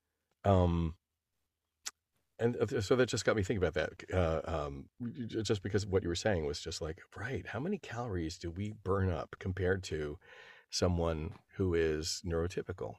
[0.44, 0.96] Um,
[2.40, 4.14] and uh, so that just got me thinking about that.
[4.14, 4.86] Uh, um,
[5.28, 8.74] just because what you were saying was just like, right, how many calories do we
[8.84, 10.18] burn up compared to
[10.70, 12.96] someone who is neurotypical?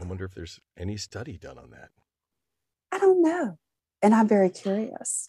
[0.00, 1.90] I wonder if there's any study done on that.
[2.92, 3.58] I don't know.
[4.02, 5.28] And I'm very curious.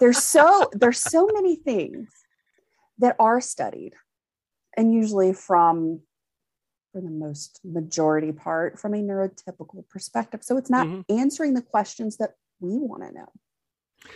[0.00, 2.10] there's so there's so many things
[2.98, 3.94] that are studied
[4.76, 6.00] and usually from
[6.92, 10.42] for the most majority part from a neurotypical perspective.
[10.42, 11.18] So it's not mm-hmm.
[11.18, 13.32] answering the questions that we want to know.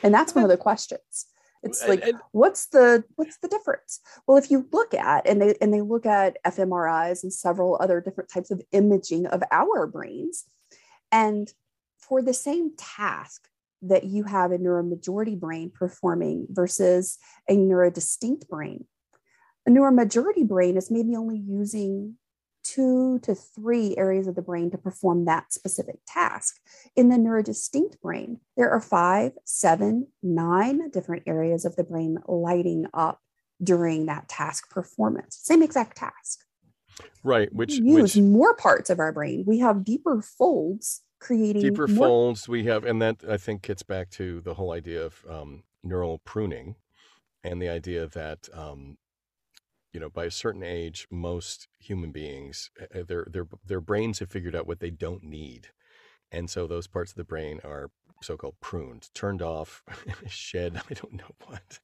[0.03, 1.27] And that's one of the questions
[1.67, 5.73] it's like what's the what's the difference well if you look at and they and
[5.73, 10.45] they look at fMRIs and several other different types of imaging of our brains
[11.13, 11.53] and
[11.99, 13.49] for the same task
[13.89, 17.19] that you have a neuromajority brain performing versus
[17.49, 18.87] a neurodistinct brain
[19.67, 22.17] a neuromajority brain is maybe only using
[22.63, 26.57] two to three areas of the brain to perform that specific task.
[26.95, 32.87] In the neurodistinct brain, there are five, seven, nine different areas of the brain lighting
[32.95, 33.21] up
[33.63, 35.39] during that task performance.
[35.43, 36.41] Same exact task.
[37.23, 37.53] Right.
[37.53, 39.45] Which we use which, more parts of our brain.
[39.47, 42.07] We have deeper folds creating deeper more...
[42.07, 42.49] folds.
[42.49, 46.19] We have, and that I think gets back to the whole idea of um, neural
[46.19, 46.77] pruning
[47.45, 48.99] and the idea that um,
[49.97, 54.19] you know, by a certain age, most human beings, eh, eh, their their their brains
[54.19, 55.69] have figured out what they don't need,
[56.31, 57.91] and so those parts of the brain are
[58.23, 59.83] so-called pruned, turned off,
[60.29, 60.81] shed.
[60.91, 61.79] I don't know what,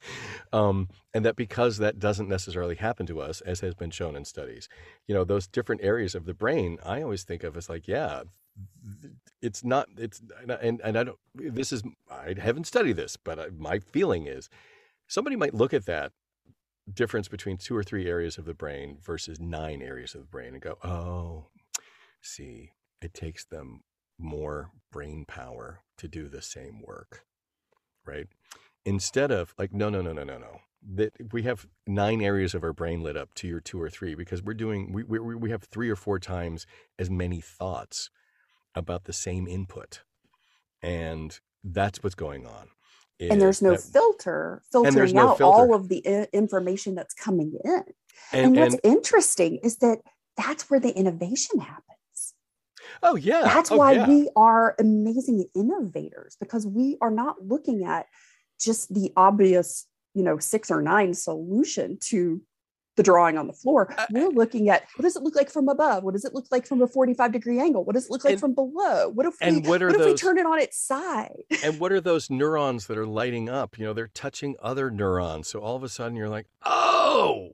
[0.52, 4.24] um, and that because that doesn't necessarily happen to us, as has been shown in
[4.24, 4.68] studies,
[5.06, 8.22] you know, those different areas of the brain, I always think of as like, yeah,
[9.40, 9.88] it's not.
[9.96, 10.22] It's
[10.60, 11.18] and and I don't.
[11.34, 14.48] This is I haven't studied this, but I, my feeling is
[15.08, 16.12] somebody might look at that
[16.92, 20.54] difference between two or three areas of the brain versus nine areas of the brain
[20.54, 21.46] and go, oh,
[22.20, 23.82] see, it takes them
[24.18, 27.24] more brain power to do the same work,
[28.06, 28.26] right?
[28.84, 30.60] Instead of like, no, no, no, no, no, no.
[30.94, 34.16] That we have nine areas of our brain lit up to your two or three
[34.16, 36.66] because we're doing we we we have three or four times
[36.98, 38.10] as many thoughts
[38.74, 40.02] about the same input,
[40.82, 42.68] and that's what's going on.
[43.20, 45.60] And there's no that, filter filtering no out filter.
[45.60, 47.84] all of the I- information that's coming in.
[48.32, 49.98] And, and what's and, interesting is that
[50.36, 51.84] that's where the innovation happens
[53.02, 53.42] Oh, yeah.
[53.42, 54.08] That's oh, why yeah.
[54.08, 58.06] we are amazing innovators because we are not looking at
[58.60, 62.40] just the obvious, you know, six or nine solution to
[62.96, 63.92] the drawing on the floor.
[63.96, 66.04] Uh, We're looking at what does it look like from above?
[66.04, 67.84] What does it look like from a 45 degree angle?
[67.84, 69.08] What does it look like and, from below?
[69.08, 71.42] What if we, what, what those, if we turn it on its side?
[71.64, 73.78] and what are those neurons that are lighting up?
[73.78, 75.48] You know, they're touching other neurons.
[75.48, 77.50] So all of a sudden you're like, oh,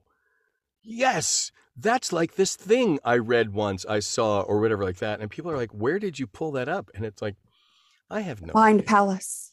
[0.83, 5.21] yes, that's like this thing I read once, I saw, or whatever like that.
[5.21, 6.91] And people are like, where did you pull that up?
[6.95, 7.37] And it's like,
[8.11, 8.89] I have no mind idea.
[8.89, 9.53] palace.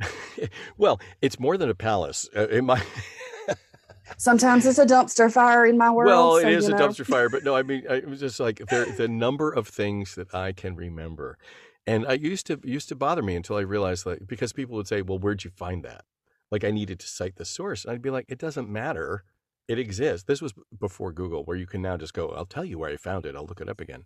[0.76, 2.28] well, it's more than a palace.
[2.34, 2.82] Uh, in my
[4.16, 6.08] Sometimes it's a dumpster fire in my world.
[6.08, 6.78] Well, it so, is a know.
[6.78, 10.14] dumpster fire, but no, I mean, it was just like there, the number of things
[10.14, 11.38] that I can remember,
[11.86, 14.86] and I used to used to bother me until I realized like because people would
[14.86, 16.04] say, "Well, where'd you find that?"
[16.50, 19.24] Like I needed to cite the source, and I'd be like, "It doesn't matter
[19.68, 20.26] it exists.
[20.26, 22.96] This was before Google, where you can now just go, I'll tell you where I
[22.96, 23.34] found it.
[23.34, 24.04] I'll look it up again.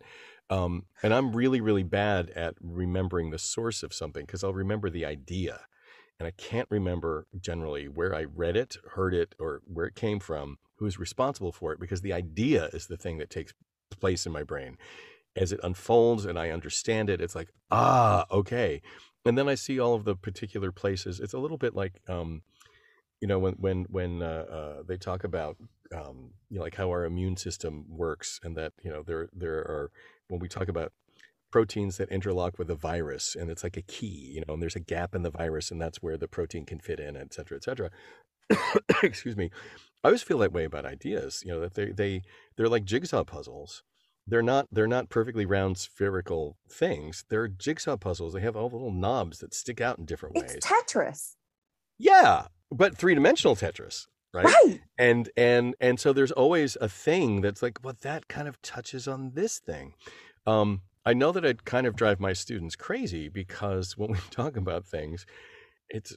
[0.51, 4.89] Um, and I'm really, really bad at remembering the source of something because I'll remember
[4.89, 5.61] the idea.
[6.19, 10.21] And I can't remember generally where I read it, heard it, or where it came
[10.21, 13.53] from, who's responsible for it, because the idea is the thing that takes
[14.01, 14.79] place in my brain.
[15.37, 18.83] As it unfolds and I understand it, it's like, ah, okay.
[19.25, 21.21] And then I see all of the particular places.
[21.21, 22.43] It's a little bit like, um,
[23.21, 25.57] you know when when when uh, uh, they talk about
[25.95, 29.59] um, you know like how our immune system works and that you know there there
[29.59, 29.91] are
[30.29, 30.93] when we talk about
[31.51, 34.77] proteins that interlock with a virus and it's like a key you know and there's
[34.77, 37.57] a gap in the virus and that's where the protein can fit in et cetera
[37.57, 37.91] et cetera.
[39.03, 39.51] Excuse me.
[40.05, 42.23] I always feel that way about ideas you know that they they
[42.57, 43.83] they're like jigsaw puzzles.
[44.27, 47.25] They're not they're not perfectly round spherical things.
[47.31, 48.35] They're jigsaw puzzles.
[48.35, 50.55] They have all the little knobs that stick out in different ways.
[50.55, 51.37] It's tetris.
[51.99, 54.45] Yeah but three dimensional Tetris, right?
[54.45, 54.81] Right.
[54.99, 59.09] And and and so there's always a thing that's like, well, that kind of touches
[59.09, 59.95] on this thing.
[60.47, 64.57] Um, I know that I'd kind of drive my students crazy because when we talk
[64.57, 65.27] about things,
[65.89, 66.17] it's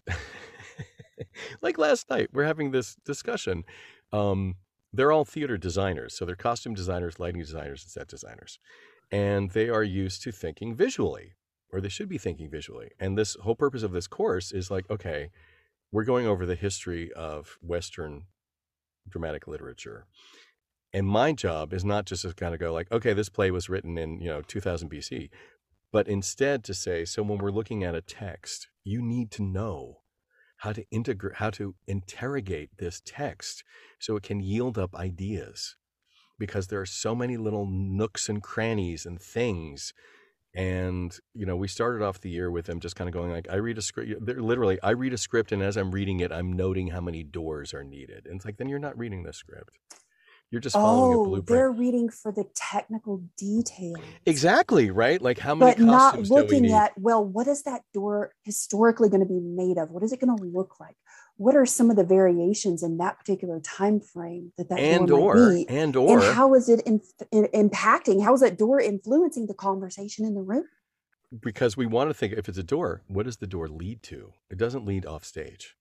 [1.61, 3.63] like last night we're having this discussion.
[4.11, 4.55] Um,
[4.93, 8.59] they're all theater designers, so they're costume designers, lighting designers, and set designers,
[9.09, 11.31] and they are used to thinking visually,
[11.71, 12.89] or they should be thinking visually.
[12.99, 15.29] And this whole purpose of this course is like, okay
[15.91, 18.23] we're going over the history of Western
[19.09, 20.05] dramatic literature.
[20.93, 23.69] And my job is not just to kind of go like, okay, this play was
[23.69, 25.29] written in, you know, 2000 BC,
[25.91, 29.99] but instead to say, so when we're looking at a text, you need to know
[30.57, 33.63] how to integrate, how to interrogate this text
[33.99, 35.75] so it can yield up ideas
[36.37, 39.93] because there are so many little nooks and crannies and things
[40.53, 43.47] and you know we started off the year with them just kind of going like
[43.49, 46.51] i read a script literally i read a script and as i'm reading it i'm
[46.51, 49.77] noting how many doors are needed and it's like then you're not reading the script.
[50.51, 51.47] You're just following oh, a blueprint.
[51.47, 53.95] they're reading for the technical details.
[54.25, 55.21] Exactly right?
[55.21, 59.25] Like how many but not looking at well what is that door historically going to
[59.25, 59.91] be made of?
[59.91, 60.97] What is it going to look like
[61.37, 65.37] what are some of the variations in that particular time frame that that and door
[65.37, 65.67] or be?
[65.69, 69.53] and or and how is it in, in, impacting how is that door influencing the
[69.53, 70.65] conversation in the room?
[71.41, 74.33] Because we want to think if it's a door what does the door lead to?
[74.49, 75.75] It doesn't lead off stage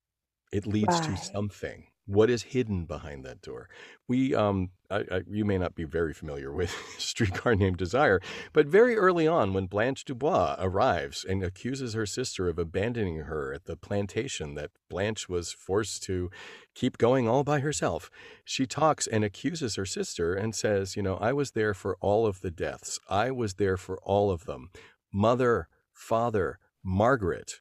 [0.53, 1.17] it leads right.
[1.17, 3.69] to something what is hidden behind that door?
[4.09, 8.21] We, um, I, I, you may not be very familiar with Streetcar Named Desire,
[8.53, 13.53] but very early on, when Blanche Dubois arrives and accuses her sister of abandoning her
[13.55, 16.31] at the plantation that Blanche was forced to
[16.75, 18.11] keep going all by herself,
[18.45, 22.27] she talks and accuses her sister and says, You know, I was there for all
[22.27, 24.71] of the deaths, I was there for all of them.
[25.13, 27.61] Mother, father, Margaret,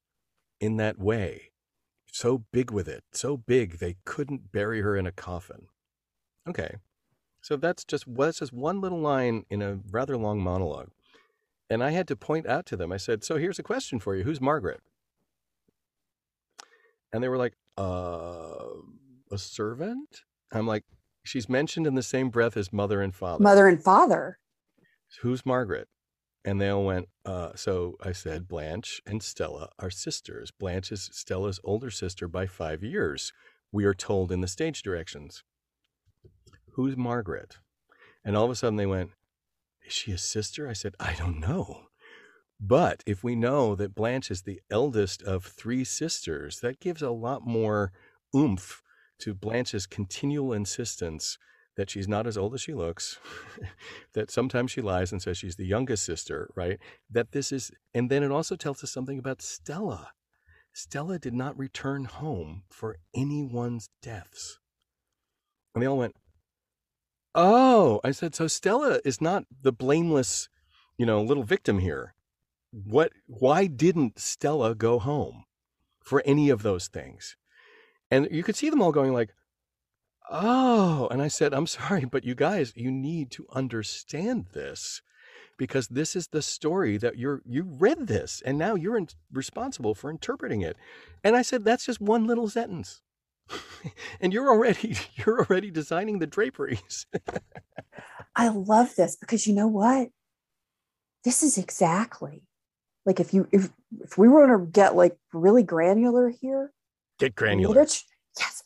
[0.59, 1.49] in that way
[2.11, 5.67] so big with it, so big they couldn't bury her in a coffin.
[6.47, 6.75] Okay,
[7.41, 10.89] so that's just that's just one little line in a rather long monologue.
[11.69, 14.15] And I had to point out to them, I said, So here's a question for
[14.15, 14.81] you Who's Margaret?
[17.13, 18.65] And they were like, Uh,
[19.31, 20.21] a servant?
[20.51, 20.83] I'm like,
[21.23, 23.43] She's mentioned in the same breath as mother and father.
[23.43, 24.39] Mother and father.
[25.21, 25.87] Who's Margaret?
[26.45, 30.51] And they all went, uh, so I said, Blanche and Stella are sisters.
[30.51, 33.33] Blanche is Stella's older sister by five years,
[33.71, 35.43] we are told in the stage directions.
[36.73, 37.57] Who's Margaret?
[38.23, 39.11] And all of a sudden they went,
[39.85, 40.67] Is she a sister?
[40.67, 41.87] I said, I don't know.
[42.59, 47.09] But if we know that Blanche is the eldest of three sisters, that gives a
[47.11, 47.91] lot more
[48.35, 48.81] oomph
[49.19, 51.37] to Blanche's continual insistence
[51.79, 53.19] that she's not as old as she looks,
[54.13, 56.77] that sometimes she lies and says she's the youngest sister, right?
[57.09, 60.11] That this is, and then it also tells us something about Stella.
[60.73, 64.59] Stella did not return home for anyone's deaths.
[65.73, 66.17] And they all went,
[67.33, 70.49] Oh, I said, so Stella is not the blameless,
[70.97, 72.13] you know, little victim here.
[72.71, 75.45] What, why didn't Stella go home
[76.03, 77.37] for any of those things?
[78.11, 79.29] And you could see them all going like,
[80.29, 85.01] Oh, and I said, I'm sorry, but you guys, you need to understand this
[85.57, 89.95] because this is the story that you're you read this and now you're in, responsible
[89.95, 90.77] for interpreting it.
[91.23, 93.01] And I said, that's just one little sentence.
[94.21, 97.07] and you're already you're already designing the draperies.
[98.35, 100.09] I love this because you know what?
[101.25, 102.43] This is exactly
[103.05, 103.69] like if you if
[104.01, 106.71] if we were to get like really granular here,
[107.17, 107.69] get granular.
[107.69, 108.05] Literature,
[108.37, 108.63] yes,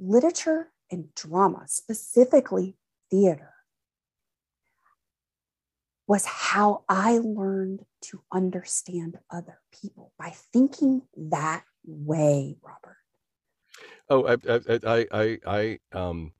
[0.00, 2.76] literature and drama, specifically
[3.10, 3.52] theater,
[6.06, 12.98] was how I learned to understand other people by thinking that way, Robert.
[14.10, 14.36] Oh, I,
[14.86, 16.32] I, I, I, um,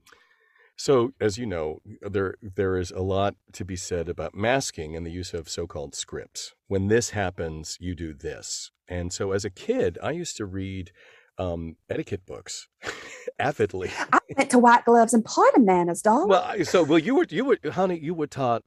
[0.77, 5.07] so as you know, there there is a lot to be said about masking and
[5.07, 6.53] the use of so-called scripts.
[6.67, 8.71] When this happens, you do this.
[8.89, 10.91] And so as a kid, I used to read
[11.39, 12.69] um, etiquette books
[13.39, 13.91] avidly.
[14.13, 16.29] I went to white gloves and party manners, dog.
[16.29, 18.63] Well, so well, you were you were honey, you were taught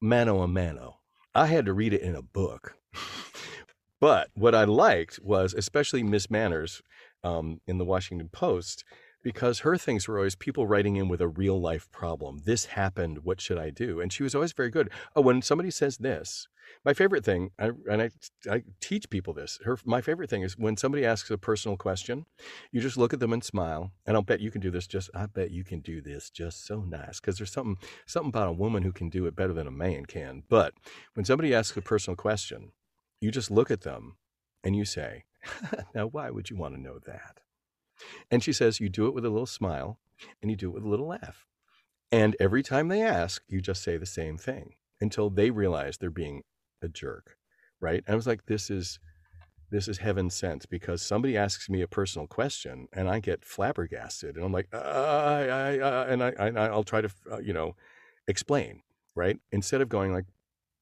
[0.00, 1.00] mano a mano.
[1.34, 2.76] I had to read it in a book.
[4.00, 6.80] but what I liked was, especially Miss Manners
[7.24, 8.84] um, in the Washington Post,
[9.22, 12.42] because her things were always people writing in with a real life problem.
[12.44, 13.24] This happened.
[13.24, 14.00] What should I do?
[14.00, 14.90] And she was always very good.
[15.16, 16.46] Oh, when somebody says this,
[16.84, 18.10] my favorite thing, I, and I,
[18.50, 19.58] I teach people this.
[19.64, 22.26] Her, my favorite thing is when somebody asks a personal question,
[22.72, 23.92] you just look at them and smile.
[24.06, 24.86] And I'll bet you can do this.
[24.86, 28.48] Just, I bet you can do this just so nice because there's something, something about
[28.48, 30.42] a woman who can do it better than a man can.
[30.48, 30.74] But
[31.14, 32.72] when somebody asks a personal question,
[33.20, 34.16] you just look at them
[34.62, 35.24] and you say,
[35.94, 37.40] "Now, why would you want to know that?"
[38.30, 39.98] And she says, "You do it with a little smile,
[40.42, 41.46] and you do it with a little laugh."
[42.12, 46.10] And every time they ask, you just say the same thing until they realize they're
[46.10, 46.42] being
[46.84, 47.36] a jerk,
[47.80, 48.04] right?
[48.06, 48.98] I was like, this is
[49.70, 54.36] this is heaven sent because somebody asks me a personal question and I get flabbergasted
[54.36, 57.52] and I'm like, uh, I, I, uh, and I, I, will try to, uh, you
[57.52, 57.74] know,
[58.28, 58.82] explain,
[59.16, 59.36] right?
[59.50, 60.26] Instead of going like,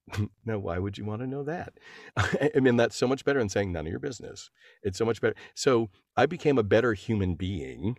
[0.45, 1.73] no, why would you want to know that?
[2.17, 4.51] I mean, that's so much better than saying none of your business.
[4.83, 5.37] It's so much better.
[5.55, 7.99] So I became a better human being,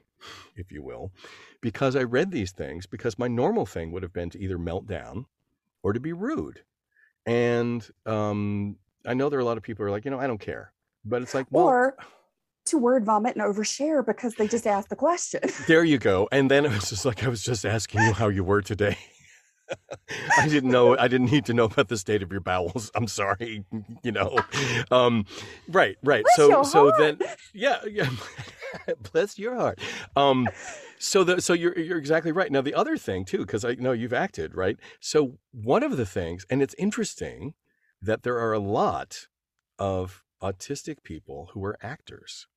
[0.56, 1.12] if you will,
[1.62, 4.86] because I read these things because my normal thing would have been to either melt
[4.86, 5.26] down
[5.82, 6.62] or to be rude.
[7.26, 10.19] And um, I know there are a lot of people who are like, you know,
[10.19, 10.74] I don't care.
[11.05, 11.97] But it's like, well, or
[12.65, 15.41] to word vomit and overshare because they just asked the question.
[15.67, 16.28] there you go.
[16.32, 18.97] And then it was just like, I was just asking you how you were today.
[20.38, 20.97] I didn't know.
[20.97, 22.91] I didn't need to know about the state of your bowels.
[22.95, 23.63] I'm sorry.
[24.03, 24.38] You know,
[24.91, 25.26] um,
[25.69, 26.26] right, right.
[26.26, 26.95] Bless so, so heart.
[26.99, 27.19] then,
[27.53, 28.09] yeah, yeah.
[29.11, 29.80] Bless your heart.
[30.15, 30.47] Um,
[30.99, 32.51] so the so you're you're exactly right.
[32.51, 34.78] Now the other thing too, because I know you've acted right.
[34.99, 37.53] So one of the things, and it's interesting
[38.01, 39.28] that there are a lot
[39.80, 42.47] of autistic people who are actors.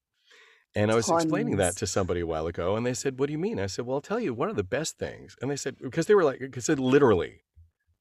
[0.74, 1.24] And I was Tons.
[1.24, 3.66] explaining that to somebody a while ago, and they said, "What do you mean?" I
[3.66, 6.14] said, "Well, I'll tell you one of the best things." And they said, because they
[6.14, 7.44] were like, because literally,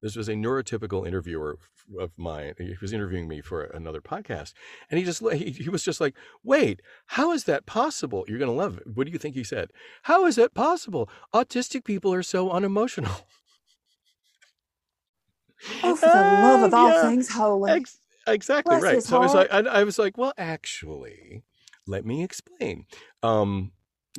[0.02, 1.58] this was a neurotypical interviewer
[2.00, 2.54] of mine.
[2.58, 4.54] He was interviewing me for another podcast,
[4.90, 8.52] and he just he, he was just like, "Wait, how is that possible?" You're gonna
[8.52, 8.96] love it.
[8.96, 9.72] What do you think he said?
[10.04, 11.10] How is that possible?
[11.34, 13.12] Autistic people are so unemotional.
[15.82, 17.72] Oh, for the love of all things holy!
[17.72, 19.04] Ex- exactly Bless right.
[19.04, 21.44] So I was like, I, I was like, well, actually
[21.88, 22.86] let me explain.
[23.24, 23.72] Um,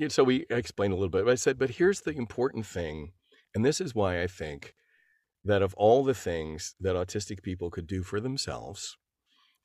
[0.09, 1.25] so we explained a little bit.
[1.25, 3.13] But I said, but here's the important thing,
[3.55, 4.75] and this is why I think
[5.47, 8.97] that of all the things that autistic people could do for themselves,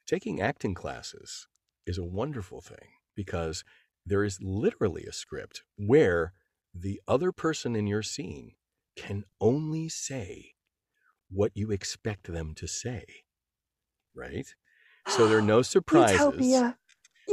[0.07, 1.47] taking acting classes
[1.87, 3.63] is a wonderful thing because
[4.05, 6.33] there is literally a script where
[6.73, 8.53] the other person in your scene
[8.95, 10.53] can only say
[11.29, 13.05] what you expect them to say.
[14.15, 14.47] right?
[15.07, 16.19] So there are no surprises.
[16.19, 16.77] Utopia.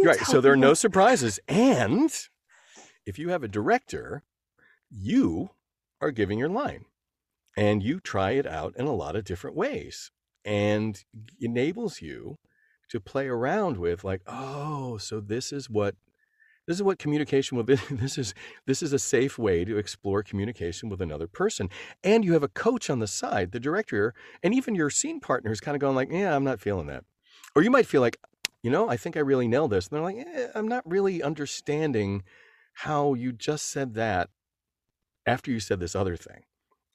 [0.04, 0.20] Right.
[0.20, 1.40] So there are no surprises.
[1.48, 2.10] And
[3.06, 4.22] if you have a director,
[4.90, 5.50] you
[6.00, 6.84] are giving your line
[7.58, 10.12] and you try it out in a lot of different ways
[10.44, 11.04] and
[11.40, 12.38] enables you
[12.88, 15.96] to play around with like, oh, so this is what
[16.68, 18.32] this is what communication with this is
[18.66, 21.68] this is a safe way to explore communication with another person
[22.04, 25.50] and you have a coach on the side the director and even your scene partner
[25.50, 27.04] is kind of going like yeah i'm not feeling that
[27.56, 28.18] or you might feel like
[28.62, 31.22] you know i think i really nailed this and they're like eh, i'm not really
[31.22, 32.22] understanding
[32.74, 34.28] how you just said that
[35.26, 36.42] after you said this other thing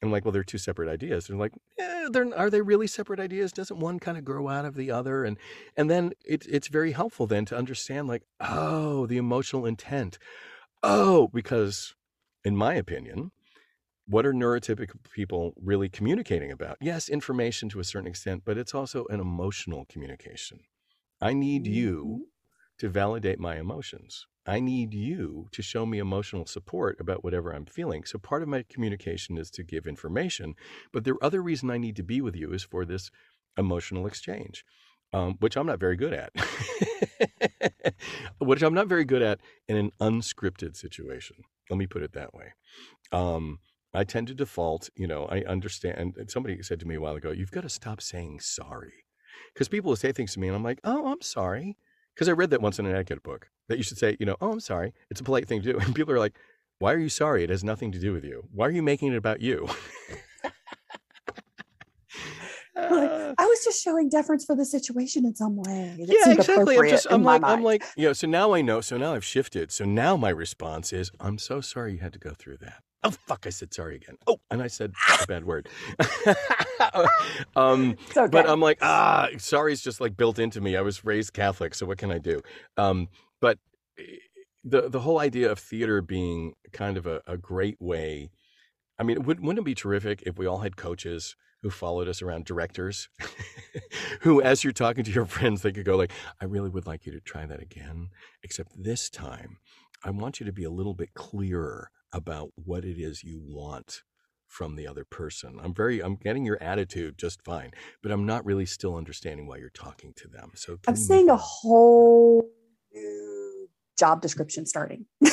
[0.03, 1.25] I'm like, well, they're two separate ideas.
[1.25, 3.51] Eh, they're like, yeah, they're, are they really separate ideas?
[3.51, 5.23] Doesn't one kind of grow out of the other?
[5.23, 5.37] And
[5.77, 10.17] and then it, it's very helpful then to understand, like, oh, the emotional intent.
[10.83, 11.95] Oh, because
[12.43, 13.31] in my opinion,
[14.05, 16.77] what are neurotypical people really communicating about?
[16.81, 20.59] Yes, information to a certain extent, but it's also an emotional communication.
[21.21, 22.79] I need you mm.
[22.79, 24.27] to validate my emotions.
[24.45, 28.03] I need you to show me emotional support about whatever I'm feeling.
[28.03, 30.55] So part of my communication is to give information,
[30.91, 33.09] but the other reason I need to be with you is for this
[33.57, 34.65] emotional exchange,
[35.13, 36.33] um, which I'm not very good at.
[38.39, 41.37] which I'm not very good at in an unscripted situation.
[41.69, 42.53] Let me put it that way.
[43.11, 43.59] Um,
[43.93, 46.15] I tend to default, you know, I understand.
[46.17, 49.05] And somebody said to me a while ago, you've got to stop saying sorry.
[49.53, 51.77] Because people will say things to me and I'm like, oh, I'm sorry.
[52.14, 54.36] Because I read that once in an etiquette book that you should say, you know,
[54.41, 54.93] oh, I'm sorry.
[55.09, 55.80] It's a polite thing to do.
[55.86, 56.36] And people are like,
[56.80, 57.43] why are you sorry?
[57.43, 58.43] It has nothing to do with you.
[58.51, 59.68] Why are you making it about you?
[62.76, 65.95] Like, Uh, I was just showing deference for the situation in some way.
[65.99, 66.78] yeah, exactly.
[66.78, 68.82] I'm just, I'm like, I'm like, you know, so now I know.
[68.82, 69.72] So now I've shifted.
[69.72, 72.82] So now my response is, I'm so sorry you had to go through that.
[73.03, 74.17] Oh, fuck, I said sorry again.
[74.27, 75.67] Oh, and I said a bad word.
[77.55, 78.27] um, okay.
[78.27, 80.77] but I'm like, ah, sorry is just like built into me.
[80.77, 82.41] I was raised Catholic, so what can I do?
[82.77, 83.09] Um,
[83.41, 83.59] but
[83.99, 84.03] eh,
[84.63, 88.31] the the whole idea of theater being kind of a, a great way.
[88.97, 92.21] I mean, wouldn't, wouldn't it be terrific if we all had coaches who followed us
[92.21, 93.09] around, directors,
[94.21, 97.05] who, as you're talking to your friends, they could go like, "I really would like
[97.05, 98.09] you to try that again,
[98.43, 99.57] except this time,
[100.05, 104.03] I want you to be a little bit clearer about what it is you want."
[104.47, 105.59] from the other person.
[105.64, 107.72] I'm very I'm getting your attitude just fine,
[108.03, 110.51] but I'm not really still understanding why you're talking to them.
[110.53, 112.47] So I'm seeing a whole
[112.93, 115.07] new job description starting.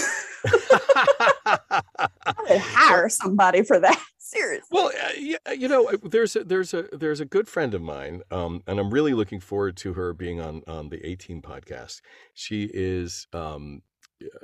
[0.45, 4.01] I would hire somebody for that.
[4.18, 4.68] Seriously.
[4.70, 8.22] Well, uh, yeah, you know, there's a, there's a there's a good friend of mine,
[8.31, 12.01] um, and I'm really looking forward to her being on on the A Team podcast.
[12.33, 13.89] She is um, uh,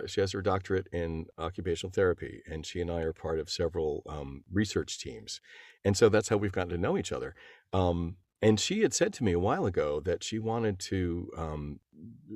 [0.07, 4.03] she has her doctorate in occupational therapy, and she and I are part of several
[4.09, 5.41] um, research teams,
[5.85, 7.35] and so that's how we've gotten to know each other.
[7.73, 11.81] Um, and she had said to me a while ago that she wanted to um,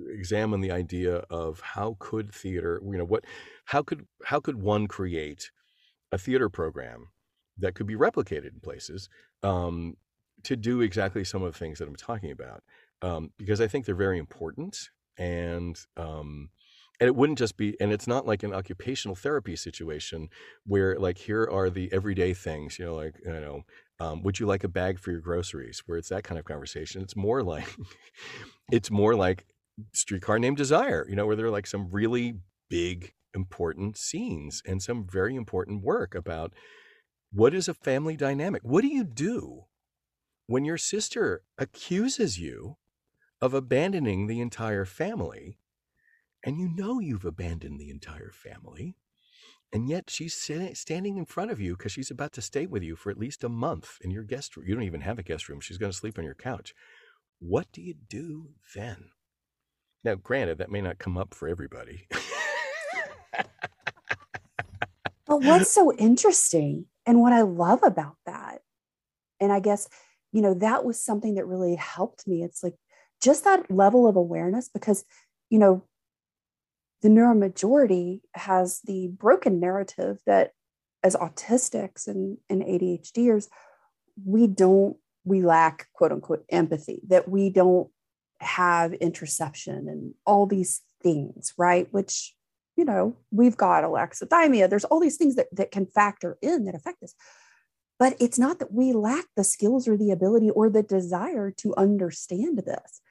[0.09, 3.25] examine the idea of how could theater, you know, what,
[3.67, 5.51] how could how could one create
[6.11, 7.09] a theater program
[7.59, 9.09] that could be replicated in places
[9.43, 9.97] um,
[10.43, 12.63] to do exactly some of the things that I'm talking about,
[13.03, 14.89] um, because I think they're very important,
[15.19, 16.49] and um,
[17.01, 20.29] and it wouldn't just be, and it's not like an occupational therapy situation
[20.67, 23.63] where like here are the everyday things, you know, like you know,
[23.99, 25.83] um, would you like a bag for your groceries?
[25.87, 27.03] Where it's that kind of conversation.
[27.03, 27.75] It's more like,
[28.71, 29.47] it's more like
[29.95, 32.35] Streetcar Named Desire, you know, where there are like some really
[32.69, 36.53] big important scenes and some very important work about
[37.33, 38.63] what is a family dynamic?
[38.65, 39.65] What do you do
[40.47, 42.77] when your sister accuses you
[43.41, 45.60] of abandoning the entire family
[46.45, 48.97] and you know you've abandoned the entire family?
[49.73, 52.97] And yet she's standing in front of you because she's about to stay with you
[52.97, 54.67] for at least a month in your guest room.
[54.67, 55.61] You don't even have a guest room.
[55.61, 56.75] She's going to sleep on your couch.
[57.39, 59.11] What do you do then?
[60.03, 62.09] Now, granted, that may not come up for everybody.
[65.27, 68.63] But what's so interesting and what I love about that,
[69.39, 69.89] and I guess,
[70.33, 72.43] you know, that was something that really helped me.
[72.43, 72.75] It's like
[73.23, 75.05] just that level of awareness because,
[75.49, 75.85] you know,
[77.03, 80.53] the neuromajority has the broken narrative that
[81.03, 83.49] as autistics and, and ADHDers,
[84.25, 87.89] we don't, we lack quote unquote empathy, that we don't
[88.41, 91.89] have interoception and all these things, right?
[91.91, 92.35] Which
[92.81, 94.71] you know, we've got alexithymia.
[94.71, 97.15] There's all these things that, that can factor in that affect us.
[97.99, 101.75] But it's not that we lack the skills or the ability or the desire to
[101.77, 103.03] understand this.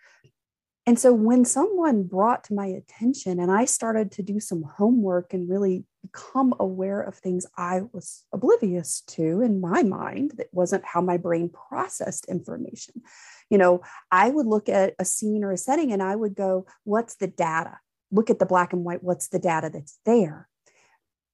[0.89, 5.35] And so when someone brought to my attention and I started to do some homework
[5.35, 10.83] and really become aware of things I was oblivious to in my mind, that wasn't
[10.83, 13.03] how my brain processed information.
[13.51, 13.81] You know,
[14.11, 17.27] I would look at a scene or a setting and I would go, what's the
[17.27, 17.77] data?
[18.11, 20.49] Look at the black and white, what's the data that's there?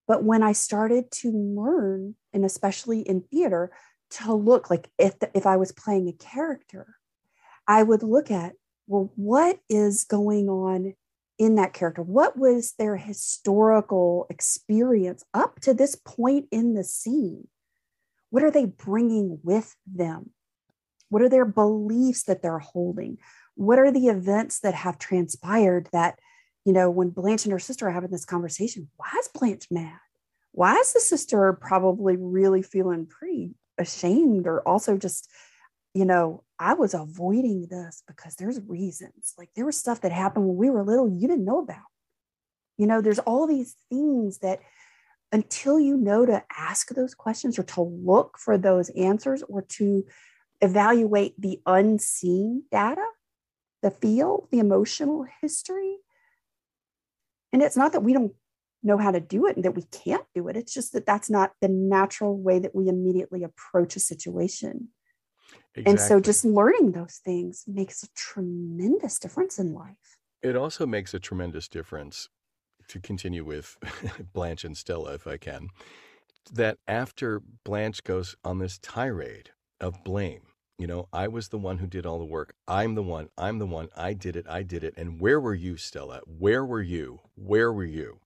[0.05, 3.71] But when I started to learn, and especially in theater,
[4.09, 6.97] to look like if, the, if I was playing a character,
[7.65, 8.51] I would look at,
[8.87, 10.93] well, what is going on
[11.37, 12.01] in that character?
[12.01, 17.47] What was their historical experience up to this point in the scene?
[18.29, 20.31] What are they bringing with them?
[21.09, 23.17] What are their beliefs that they're holding?
[23.55, 26.19] What are the events that have transpired that,
[26.65, 29.99] you know, when Blanche and her sister are having this conversation, why is Blanche mad?
[30.51, 35.29] Why is the sister probably really feeling pretty ashamed or also just,
[35.95, 39.33] you know, I was avoiding this because there's reasons.
[39.37, 41.87] Like there was stuff that happened when we were little you didn't know about.
[42.77, 44.59] You know, there's all these things that
[45.31, 50.05] until you know to ask those questions or to look for those answers or to
[50.59, 53.05] evaluate the unseen data,
[53.81, 55.95] the feel, the emotional history.
[57.53, 58.33] And it's not that we don't
[58.83, 60.57] know how to do it and that we can't do it.
[60.57, 64.89] It's just that that's not the natural way that we immediately approach a situation.
[65.75, 65.91] Exactly.
[65.91, 70.17] And so just learning those things makes a tremendous difference in life.
[70.41, 72.29] It also makes a tremendous difference
[72.89, 73.77] to continue with
[74.33, 75.69] Blanche and Stella, if I can,
[76.53, 80.41] that after Blanche goes on this tirade of blame,
[80.77, 82.53] you know, I was the one who did all the work.
[82.67, 83.29] I'm the one.
[83.37, 83.89] I'm the one.
[83.95, 84.45] I did it.
[84.49, 84.93] I did it.
[84.97, 86.21] And where were you, Stella?
[86.25, 87.21] Where were you?
[87.35, 88.19] Where were you?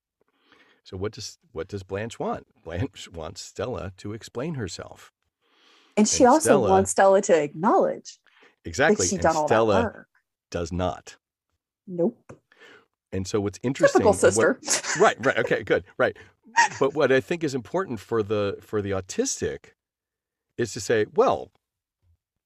[0.84, 2.48] So what does what does Blanche want?
[2.64, 5.12] Blanche wants Stella to explain herself.
[6.00, 8.18] And she and also Stella, wants Stella to acknowledge
[8.66, 9.06] exactly.
[9.06, 10.08] That she and done all Stella that work.
[10.52, 11.18] does not.
[11.88, 12.34] Nope.
[13.12, 14.60] And so what's interesting Typical sister.
[14.98, 15.38] What, right, right.
[15.46, 15.84] Okay, good.
[15.98, 16.16] Right.
[16.80, 19.74] But what I think is important for the for the autistic
[20.58, 21.52] is to say, well,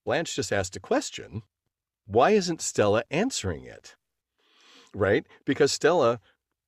[0.06, 1.42] Blanche just asked a question.
[2.06, 3.96] Why isn't Stella answering it?
[4.94, 5.26] Right?
[5.46, 6.20] Because Stella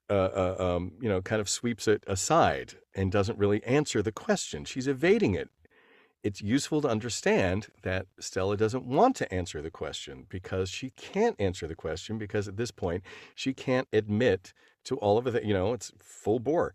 [0.09, 4.11] uh, uh, um, you know, kind of sweeps it aside and doesn't really answer the
[4.11, 4.63] question.
[4.63, 5.49] She's evading it
[6.25, 11.39] it's useful to understand that Stella doesn't want to answer the question because she can't
[11.39, 13.03] answer the question because at this point
[13.35, 14.51] she can't admit
[14.85, 15.43] to all of it.
[15.43, 16.73] You know, it's full bore.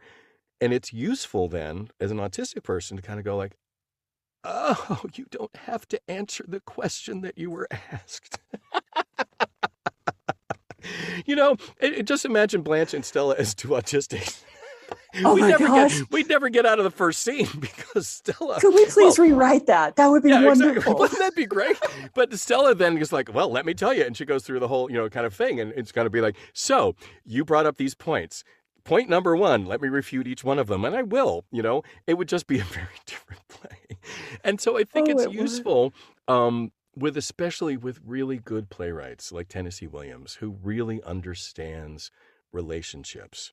[0.61, 3.57] And it's useful then as an autistic person to kind of go like,
[4.45, 8.39] oh, you don't have to answer the question that you were asked.
[11.27, 14.45] you know, it, it, just imagine Blanche and Stella as two autistics.
[15.25, 15.99] Oh we my never gosh.
[15.99, 18.61] Get, we'd never get out of the first scene because Stella.
[18.61, 19.97] Could we please well, rewrite that?
[19.97, 20.71] That would be yeah, wonderful.
[20.77, 20.95] Exactly.
[21.01, 21.77] Wouldn't that be great?
[22.15, 24.05] but Stella then is like, well, let me tell you.
[24.05, 25.59] And she goes through the whole, you know, kind of thing.
[25.59, 28.45] And it's going to be like, so you brought up these points.
[28.85, 30.85] Point number one, let me refute each one of them.
[30.85, 33.99] And I will, you know, it would just be a very different play.
[34.45, 35.93] And so I think oh, it's it useful.
[36.29, 42.11] Um, with especially with really good playwrights like Tennessee Williams, who really understands
[42.53, 43.53] relationships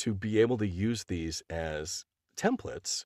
[0.00, 2.04] to be able to use these as
[2.36, 3.04] templates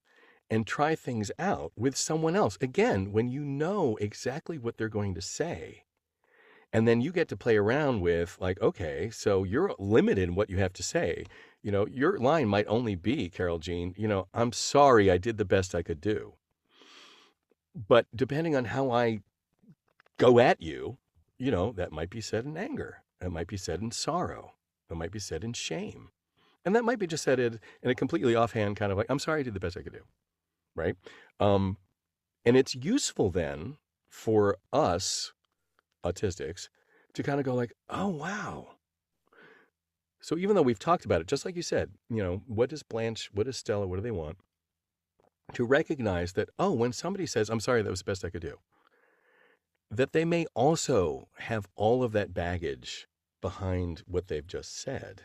[0.51, 2.57] and try things out with someone else.
[2.61, 5.85] Again, when you know exactly what they're going to say,
[6.73, 10.51] and then you get to play around with, like, okay, so you're limited in what
[10.51, 11.25] you have to say.
[11.63, 15.39] You know, your line might only be, Carol Jean, you know, I'm sorry, I did
[15.39, 16.35] the best I could do.
[17.75, 19.21] But depending on how I
[20.19, 20.99] go at you,
[21.39, 23.03] you know, that might be said in anger.
[23.21, 24.53] It might be said in sorrow.
[24.91, 26.11] It might be said in shame.
[26.65, 29.41] And that might be just said in a completely offhand kind of like, I'm sorry
[29.41, 30.05] I did the best I could do.
[30.75, 30.97] Right.
[31.39, 31.77] Um,
[32.45, 33.77] and it's useful then
[34.09, 35.33] for us
[36.05, 36.69] autistics
[37.15, 38.69] to kind of go like, oh, wow.
[40.21, 42.83] So even though we've talked about it, just like you said, you know, what does
[42.83, 44.39] Blanche, what does Stella, what do they want?
[45.53, 48.41] To recognize that, oh, when somebody says, I'm sorry, that was the best I could
[48.41, 48.59] do,
[49.91, 53.07] that they may also have all of that baggage
[53.43, 55.25] behind what they've just said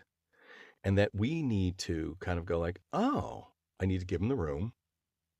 [0.83, 3.47] and that we need to kind of go like, oh,
[3.79, 4.73] I need to give them the room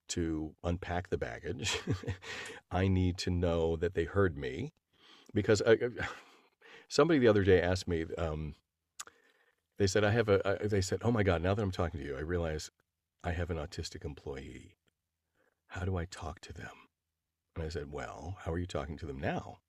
[0.10, 1.80] to unpack the baggage.
[2.72, 4.74] I need to know that they heard me
[5.34, 5.90] because I, uh,
[6.88, 8.56] somebody the other day asked me, um,
[9.78, 12.06] they said, I have a, they said, oh my God, now that I'm talking to
[12.06, 12.70] you, I realize
[13.24, 14.76] I have an autistic employee.
[15.68, 16.72] How do I talk to them?
[17.56, 19.60] And I said, well, how are you talking to them now?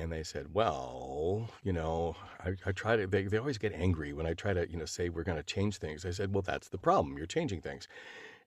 [0.00, 4.14] And they said, well, you know, I, I try to, they, they always get angry
[4.14, 6.06] when I try to, you know, say we're going to change things.
[6.06, 7.18] I said, well, that's the problem.
[7.18, 7.86] You're changing things.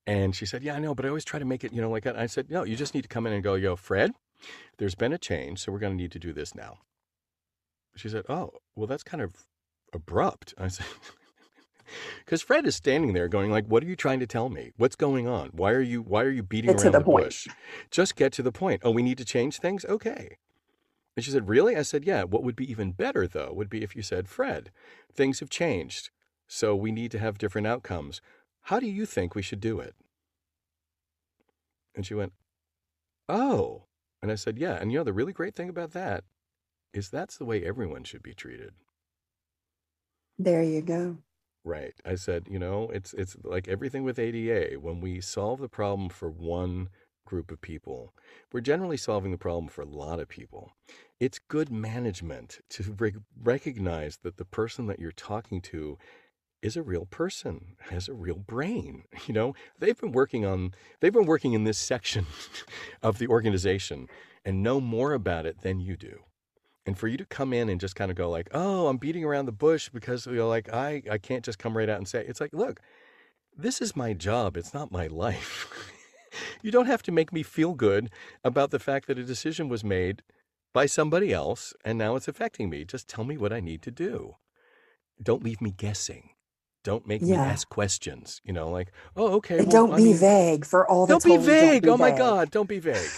[0.08, 1.92] And she said, yeah, I know, but I always try to make it, you know,
[1.92, 2.18] like that.
[2.18, 4.14] I said, no, you just need to come in and go, yo, Fred,
[4.78, 5.60] there's been a change.
[5.60, 6.80] So we're going to need to do this now.
[7.96, 9.46] She said, oh, well, that's kind of
[9.94, 10.56] abrupt.
[10.58, 10.88] I said,
[12.26, 14.72] because Fred is standing there going like, what are you trying to tell me?
[14.78, 15.50] What's going on?
[15.50, 17.48] Why are you, why are you beating get around the, the bush?
[17.92, 18.82] Just get to the point.
[18.84, 19.86] Oh, we need to change things?
[19.86, 20.38] Okay.
[21.16, 21.76] And she said, Really?
[21.76, 22.24] I said, Yeah.
[22.24, 24.72] What would be even better, though, would be if you said, Fred,
[25.14, 26.10] things have changed.
[26.48, 28.22] So we need to have different outcomes.
[28.64, 29.96] How do you think we should do it?
[31.96, 32.34] And she went,
[33.30, 33.84] Oh.
[34.22, 34.76] And I said, Yeah.
[34.76, 36.24] And you know, the really great thing about that
[36.94, 38.74] is that's the way everyone should be treated.
[40.38, 41.18] There you go.
[41.64, 41.94] Right.
[42.06, 44.80] I said, you know, it's it's like everything with ADA.
[44.80, 46.90] When we solve the problem for one
[47.26, 48.14] group of people,
[48.52, 50.72] we're generally solving the problem for a lot of people.
[51.20, 55.98] It's good management to re- recognize that the person that you're talking to
[56.62, 59.04] is a real person, has a real brain.
[59.28, 62.26] You know, they've been working on they've been working in this section
[63.02, 64.08] of the organization
[64.44, 66.20] and know more about it than you do
[66.86, 69.24] and for you to come in and just kind of go like oh i'm beating
[69.24, 72.08] around the bush because you know like i i can't just come right out and
[72.08, 72.80] say it's like look
[73.56, 75.92] this is my job it's not my life
[76.62, 78.10] you don't have to make me feel good
[78.44, 80.24] about the fact that a decision was made
[80.74, 82.84] by somebody else and now it's affecting me.
[82.86, 84.36] Just tell me what i need to do.
[85.22, 86.30] Don't leave me guessing.
[86.84, 87.28] Don't make yeah.
[87.28, 90.86] me ask questions you know like oh okay well, don't I be mean, vague for
[90.90, 92.14] all the don't be vague don't be oh vague.
[92.14, 93.10] my god don't be vague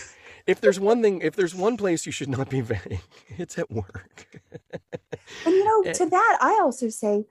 [0.48, 3.02] if there's one thing, if there's one place you should not be vague,
[3.38, 4.42] it's at work.
[4.72, 7.26] and you know, to that, I also say,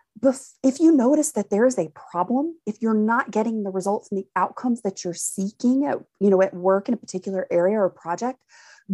[0.62, 4.18] if you notice that there is a problem, if you're not getting the results and
[4.18, 7.90] the outcomes that you're seeking at, you know, at work in a particular area or
[7.90, 8.38] project,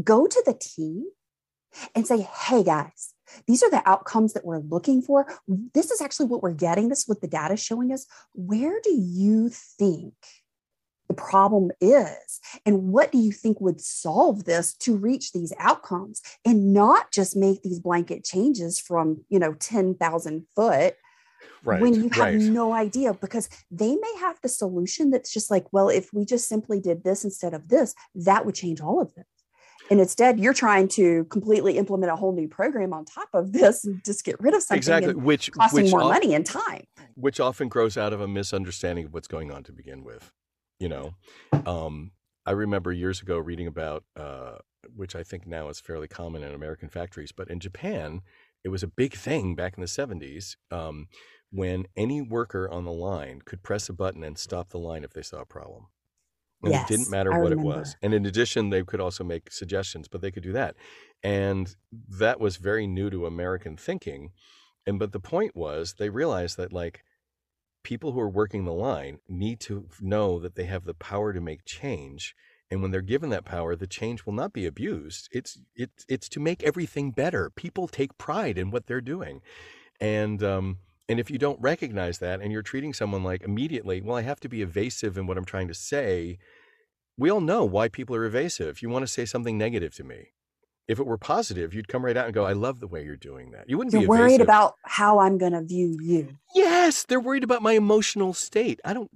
[0.03, 1.05] go to the team
[1.95, 3.15] and say, hey guys,
[3.47, 5.27] these are the outcomes that we're looking for.
[5.73, 6.89] This is actually what we're getting.
[6.89, 8.07] This is what the data is showing us.
[8.35, 10.15] Where do you think
[11.11, 16.23] the problem is and what do you think would solve this to reach these outcomes
[16.45, 20.95] and not just make these blanket changes from you know 10,000 foot
[21.65, 22.41] right, when you have right.
[22.41, 23.13] no idea?
[23.13, 27.03] Because they may have the solution that's just like well if we just simply did
[27.03, 29.27] this instead of this that would change all of this.
[29.91, 33.85] And instead you're trying to completely implement a whole new program on top of this
[33.85, 36.85] and just get rid of something exactly which costing which more money and time.
[37.17, 40.31] which often grows out of a misunderstanding of what's going on to begin with
[40.81, 41.15] you know
[41.67, 42.11] um,
[42.47, 44.57] i remember years ago reading about uh,
[44.97, 48.23] which i think now is fairly common in american factories but in japan
[48.65, 51.09] it was a big thing back in the 70s um,
[51.51, 55.13] when any worker on the line could press a button and stop the line if
[55.13, 55.87] they saw a problem.
[56.63, 57.97] And yes, it didn't matter what it was.
[58.03, 60.77] And in addition they could also make suggestions but they could do that.
[61.23, 61.75] And
[62.09, 64.33] that was very new to american thinking.
[64.87, 67.05] And but the point was they realized that like
[67.83, 71.41] people who are working the line need to know that they have the power to
[71.41, 72.35] make change
[72.71, 75.29] and when they're given that power the change will not be abused.
[75.33, 77.51] It's it's it's to make everything better.
[77.51, 79.41] People take pride in what they're doing.
[80.01, 80.79] And um
[81.09, 84.39] and if you don't recognize that and you're treating someone like immediately well i have
[84.39, 86.39] to be evasive in what i'm trying to say
[87.21, 88.81] we all know why people are evasive.
[88.81, 90.33] You want to say something negative to me
[90.91, 93.15] if it were positive, you'd come right out and go, I love the way you're
[93.15, 93.71] doing that.
[93.71, 94.19] You wouldn't you're be evasive.
[94.19, 96.37] worried about how I'm going to view you.
[96.53, 98.81] Yes, they're worried about my emotional state.
[98.85, 99.09] I don't,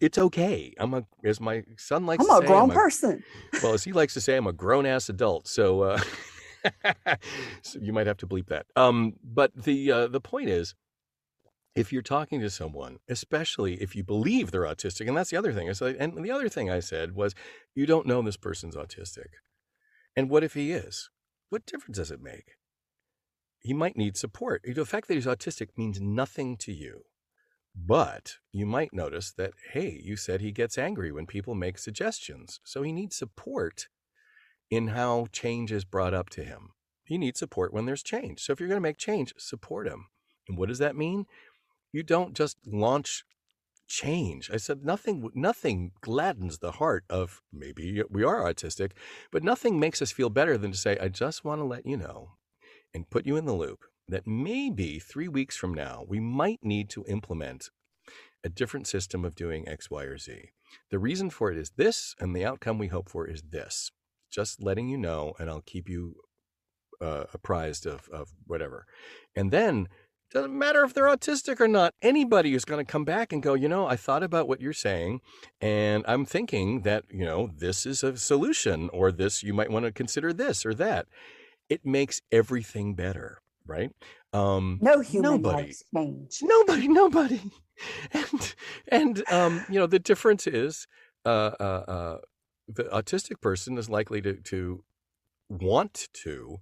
[0.00, 0.72] it's okay.
[0.78, 3.24] I'm a, as my son likes I'm to a say, grown I'm a, grown person.
[3.62, 5.48] well, as he likes to say, I'm a grown ass adult.
[5.48, 6.00] So, uh,
[7.62, 8.64] so you might have to bleep that.
[8.74, 10.74] Um, but the, uh, the point is,
[11.74, 15.52] if you're talking to someone, especially if you believe they're autistic, and that's the other
[15.52, 15.68] thing.
[15.68, 17.34] I said, and the other thing I said was,
[17.74, 19.28] you don't know this person's autistic.
[20.16, 21.10] And what if he is?
[21.48, 22.56] What difference does it make?
[23.60, 24.62] He might need support.
[24.64, 27.04] The fact that he's autistic means nothing to you.
[27.74, 32.60] But you might notice that, hey, you said he gets angry when people make suggestions.
[32.64, 33.88] So he needs support
[34.70, 36.70] in how change is brought up to him.
[37.04, 38.40] He needs support when there's change.
[38.40, 40.06] So if you're going to make change, support him.
[40.48, 41.26] And what does that mean?
[41.92, 43.24] You don't just launch
[43.92, 44.50] change.
[44.50, 48.92] I said nothing nothing gladdens the heart of maybe we are autistic,
[49.30, 51.98] but nothing makes us feel better than to say I just want to let you
[51.98, 52.30] know
[52.94, 56.88] and put you in the loop that maybe 3 weeks from now we might need
[56.90, 57.68] to implement
[58.42, 60.50] a different system of doing X, Y, or Z.
[60.90, 63.92] The reason for it is this, and the outcome we hope for is this.
[64.30, 66.16] Just letting you know, and I'll keep you
[67.00, 68.86] uh, apprised of, of whatever.
[69.36, 69.88] And then
[70.32, 71.94] doesn't matter if they're autistic or not.
[72.00, 74.72] Anybody is going to come back and go, you know, I thought about what you're
[74.72, 75.20] saying,
[75.60, 79.84] and I'm thinking that, you know, this is a solution, or this, you might want
[79.84, 81.06] to consider this or that.
[81.68, 83.90] It makes everything better, right?
[84.32, 86.38] Um, no human nobody, likes change.
[86.42, 87.40] Nobody, nobody.
[88.12, 88.54] And,
[88.88, 90.86] and um, you know, the difference is
[91.24, 92.18] uh, uh, uh,
[92.68, 94.84] the autistic person is likely to, to
[95.48, 96.58] want to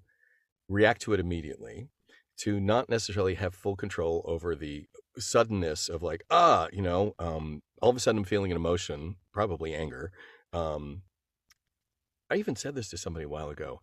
[0.68, 1.89] react to it immediately
[2.41, 4.86] to not necessarily have full control over the
[5.18, 9.16] suddenness of like ah you know um, all of a sudden i'm feeling an emotion
[9.32, 10.12] probably anger
[10.53, 11.03] um,
[12.30, 13.80] i even said this to somebody a while ago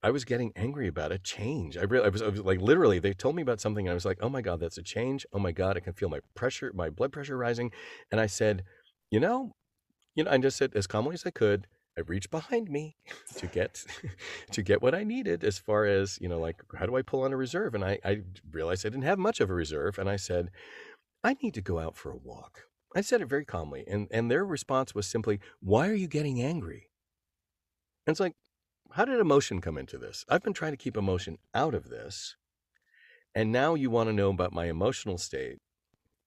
[0.00, 1.76] I was getting angry about a change.
[1.76, 3.94] I really, I was, I was like, literally, they told me about something, and I
[3.94, 5.26] was like, oh my God, that's a change.
[5.32, 7.72] Oh my God, I can feel my pressure, my blood pressure rising.
[8.12, 8.62] And I said,
[9.10, 9.56] you know,
[10.14, 11.66] you know, I just said as calmly as I could,
[11.98, 12.96] I reached behind me
[13.36, 13.84] to get
[14.52, 17.22] to get what I needed as far as, you know, like how do I pull
[17.22, 17.74] on a reserve?
[17.74, 19.98] And I, I realized I didn't have much of a reserve.
[19.98, 20.50] And I said,
[21.24, 22.68] I need to go out for a walk.
[22.94, 23.84] I said it very calmly.
[23.88, 26.88] And and their response was simply, Why are you getting angry?
[28.06, 28.36] And it's like,
[28.92, 30.24] how did emotion come into this?
[30.28, 32.36] I've been trying to keep emotion out of this.
[33.34, 35.58] And now you want to know about my emotional state,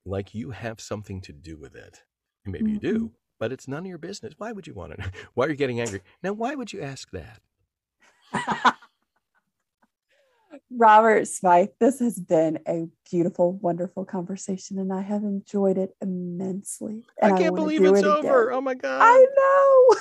[0.05, 2.03] like you have something to do with it.
[2.45, 2.73] And maybe mm-hmm.
[2.73, 3.15] you do, mm-hmm.
[3.41, 4.35] But it's none of your business.
[4.37, 5.07] Why would you want to know?
[5.33, 6.01] Why are you getting angry?
[6.21, 7.39] Now, why would you ask that?
[10.69, 17.03] Robert Smythe, this has been a beautiful, wonderful conversation, and I have enjoyed it immensely.
[17.21, 18.49] I can't I believe it's it over.
[18.49, 18.57] Again.
[18.57, 19.01] Oh my God.
[19.01, 19.95] I know.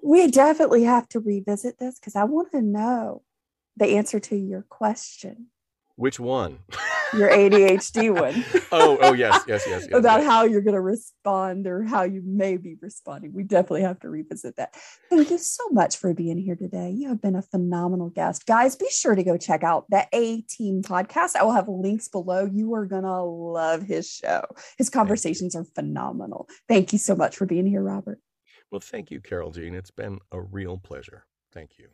[0.02, 3.22] we definitely have to revisit this because I want to know
[3.78, 5.46] the answer to your question.
[5.96, 6.58] Which one?
[7.12, 8.44] Your ADHD one.
[8.72, 9.86] oh, oh yes, yes, yes.
[9.88, 10.28] yes About yes.
[10.28, 13.32] how you're going to respond or how you may be responding.
[13.32, 14.74] We definitely have to revisit that.
[15.10, 16.90] Thank you so much for being here today.
[16.90, 18.46] You have been a phenomenal guest.
[18.46, 21.36] Guys, be sure to go check out the A Team podcast.
[21.36, 22.48] I will have links below.
[22.50, 24.42] You are going to love his show.
[24.78, 26.48] His conversations are phenomenal.
[26.68, 28.18] Thank you so much for being here, Robert.
[28.70, 29.74] Well, thank you, Carol Jean.
[29.74, 31.24] It's been a real pleasure.
[31.52, 31.88] Thank you.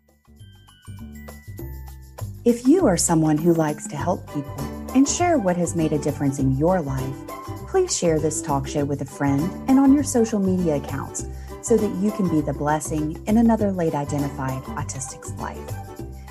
[2.45, 4.59] If you are someone who likes to help people
[4.97, 7.14] and share what has made a difference in your life,
[7.68, 11.24] please share this talk show with a friend and on your social media accounts
[11.62, 15.61] so that you can be the blessing in another late identified autistic's life.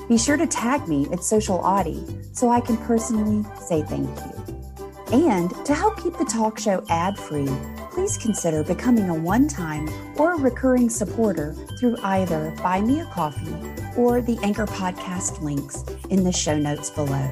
[0.09, 5.23] Be sure to tag me at Social Autie so I can personally say thank you.
[5.27, 7.47] And to help keep the talk show ad free,
[7.91, 9.87] please consider becoming a one time
[10.17, 16.23] or recurring supporter through either Buy Me a Coffee or the Anchor Podcast links in
[16.23, 17.31] the show notes below.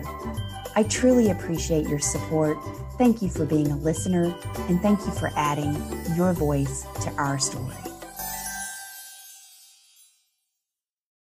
[0.76, 2.58] I truly appreciate your support.
[2.98, 4.36] Thank you for being a listener,
[4.68, 5.76] and thank you for adding
[6.16, 7.89] your voice to our story.